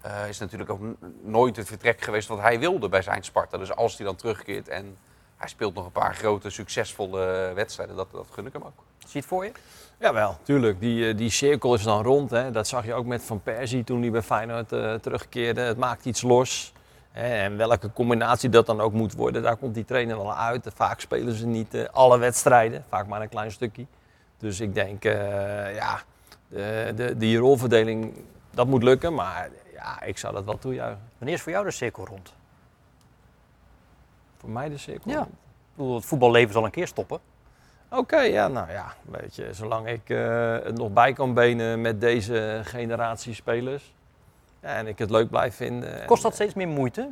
[0.00, 0.80] eh, is natuurlijk ook
[1.22, 3.58] nooit het vertrek geweest wat hij wilde bij zijn Sparta.
[3.58, 4.96] Dus als hij dan terugkeert en
[5.36, 8.82] hij speelt nog een paar grote, succesvolle wedstrijden, dat, dat gun ik hem ook.
[8.98, 9.52] Zie je het voor je?
[10.02, 10.80] Jawel, tuurlijk.
[10.80, 12.30] Die, eh, die cirkel is dan rond.
[12.30, 12.50] Hè.
[12.50, 15.60] Dat zag je ook met Van Persie toen hij bij Feyenoord eh, terugkeerde.
[15.60, 16.72] Het maakt iets los.
[17.10, 17.26] Hè.
[17.26, 20.70] En welke combinatie dat dan ook moet worden, daar komt die trainer wel uit.
[20.74, 23.86] Vaak spelen ze niet eh, alle wedstrijden, vaak maar een klein stukje.
[24.38, 26.00] Dus ik denk, ja,
[26.48, 28.14] de, de, die rolverdeling,
[28.50, 29.14] dat moet lukken.
[29.14, 31.02] Maar ja, ik zou dat wel toejuichen.
[31.18, 32.32] Wanneer is voor jou de cirkel rond?
[34.36, 35.10] Voor mij de cirkel.
[35.10, 35.22] Ja.
[35.22, 35.28] Ik
[35.74, 37.20] bedoel, het voetballeven zal een keer stoppen.
[37.92, 42.00] Oké, ja, nou ja, weet je, zolang ik eh, het nog bij kan benen met
[42.00, 43.94] deze generatie spelers.
[44.60, 46.00] Ja, en ik het leuk blijf vinden.
[46.00, 47.08] en, Kost dat steeds meer moeite?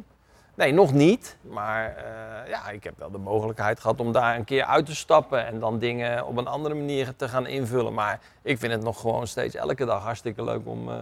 [0.60, 1.36] Nee, nog niet.
[1.40, 4.94] Maar eh, ja, ik heb wel de mogelijkheid gehad om daar een keer uit te
[4.94, 7.94] stappen en dan dingen op een andere manier te gaan invullen.
[7.94, 10.96] Maar ik vind het nog gewoon steeds elke dag hartstikke leuk om eh,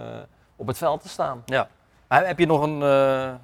[0.57, 1.43] op het veld te staan.
[1.45, 1.69] Ja.
[2.09, 3.35] Maar heb je nog een eh,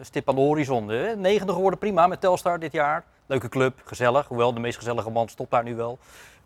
[0.00, 0.88] stip aan de horizon?
[0.88, 1.16] hè?
[1.16, 3.04] Negende geworden, prima met Telstar dit jaar.
[3.32, 4.26] Leuke club, gezellig.
[4.26, 5.98] Hoewel de meest gezellige man stopt daar nu wel.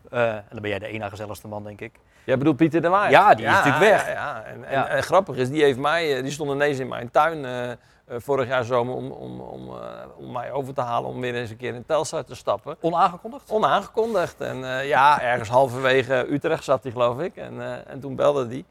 [0.09, 1.99] Eh, en dan ben jij de ene gezelligste man, denk ik.
[2.23, 3.11] Jij bedoelt Pieter de Waard?
[3.11, 4.05] Ja, die is natuurlijk weg.
[4.05, 4.43] Ja, ja.
[4.43, 7.71] En, en, grappig is, die, heeft mij, eh, die stond ineens in mijn tuin eh,
[8.17, 9.69] vorig jaar zomer om, om, om,
[10.17, 12.77] om mij over te halen om weer eens een keer in Telstar te stappen.
[12.81, 13.51] Onaangekondigd?
[13.51, 14.41] Onaangekondigd.
[14.41, 17.35] En ja, ergens halverwege Utrecht zat hij geloof ik.
[17.35, 18.65] En, en toen belde hij.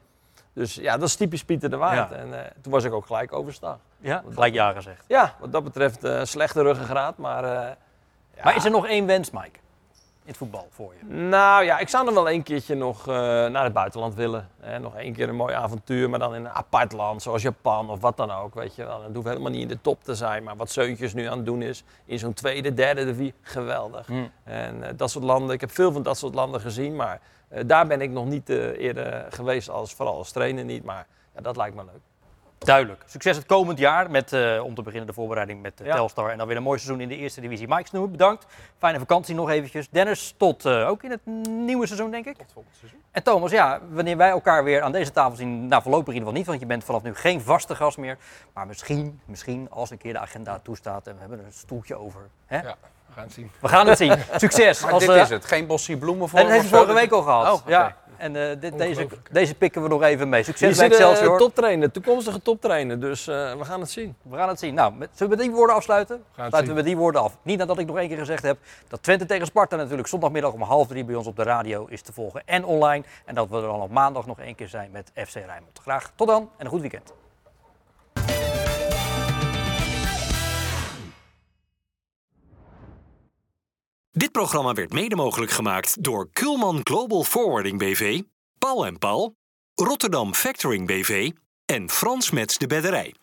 [0.53, 2.11] Dus ja, dat is typisch Pieter de Waard.
[2.11, 3.77] En toen was ik ook gelijk overstag.
[3.99, 5.03] Ja, gelijk ja gezegd.
[5.07, 7.77] Ja, wat dat betreft slechte ruggengraat, maar...
[8.43, 9.59] Maar is er nog één wens, Mike?
[10.27, 11.13] In het voetbal voor je?
[11.13, 13.13] Nou ja, ik zou nog wel een keertje nog eh,
[13.45, 14.49] naar het buitenland willen.
[14.81, 17.99] Nog één keer een mooi avontuur, maar dan in een apart land, zoals Japan of
[17.99, 18.53] wat dan ook.
[18.53, 19.03] Weet je wel.
[19.03, 21.45] Het hoeft helemaal niet in de top te zijn, maar wat Zeuntjes nu aan het
[21.45, 24.07] doen is, in zo'n tweede, derde divisie, geweldig.
[24.07, 24.31] Hmm.
[24.43, 27.63] En eh, dat soort landen, ik heb veel van dat soort landen gezien, maar eh,
[27.65, 30.83] daar ben ik nog niet eerder geweest, als, vooral als trainer niet.
[30.83, 32.01] Maar ja, dat lijkt me leuk.
[32.57, 33.03] Duidelijk.
[33.05, 35.93] Succes het komend jaar met, eh, om te beginnen, de voorbereiding met eh, Ja.
[35.93, 36.29] Telstar.
[36.29, 37.67] En dan weer een mooi seizoen in de eerste divisie.
[37.67, 38.45] Mike Snoer, bedankt.
[38.77, 39.89] Fijne vakantie nog eventjes.
[39.89, 42.37] Dennis, tot eh, ook in het nieuwe seizoen, denk ik.
[42.37, 43.01] Tot volgend seizoen.
[43.11, 46.27] En Thomas, ja, wanneer wij elkaar weer aan deze tafel zien, nou voorlopig in ieder
[46.27, 48.17] geval niet, want je bent vanaf nu geen vaste gast meer.
[48.53, 51.95] Maar misschien, misschien als een keer de agenda toestaat en we hebben er een stoeltje
[51.95, 52.29] over.
[52.45, 52.61] Hè?
[52.61, 52.75] Ja,
[53.17, 53.51] gaan het zien.
[53.59, 54.13] We gaan het zien.
[54.37, 54.81] Succes.
[54.81, 56.99] Maar Als, dit eh, is het, geen bossie bloemen voor En dat heeft hij vorige
[56.99, 57.53] week al gehad.
[57.53, 57.95] Oh, ja.
[58.17, 60.43] En eh, dit, deze, deze pikken we nog even mee.
[60.43, 61.37] Succes bij Excelsior.
[61.37, 64.15] toptrainer, toekomstige toptrainer, dus eh, we gaan het zien.
[64.21, 64.73] We gaan het zien.
[64.73, 66.23] Nou, met, zullen we met die woorden afsluiten?
[66.35, 67.37] Sluiten we met die woorden af.
[67.41, 68.57] Niet nadat ik nog één keer gezegd heb
[68.87, 72.01] dat Twente tegen Sparta natuurlijk zondagmiddag om half drie bij ons op de radio is
[72.01, 73.03] te volgen en online.
[73.25, 75.79] En dat we er dan op maandag nog één keer zijn met FC Rijnmond.
[75.81, 77.13] Graag tot dan en een goed weekend.
[84.17, 88.21] Dit programma werd mede mogelijk gemaakt door Kulman Global Forwarding BV,
[88.57, 89.35] Paul en Paul,
[89.75, 91.31] Rotterdam Factoring BV
[91.65, 93.13] en Frans Mets de Bedderij.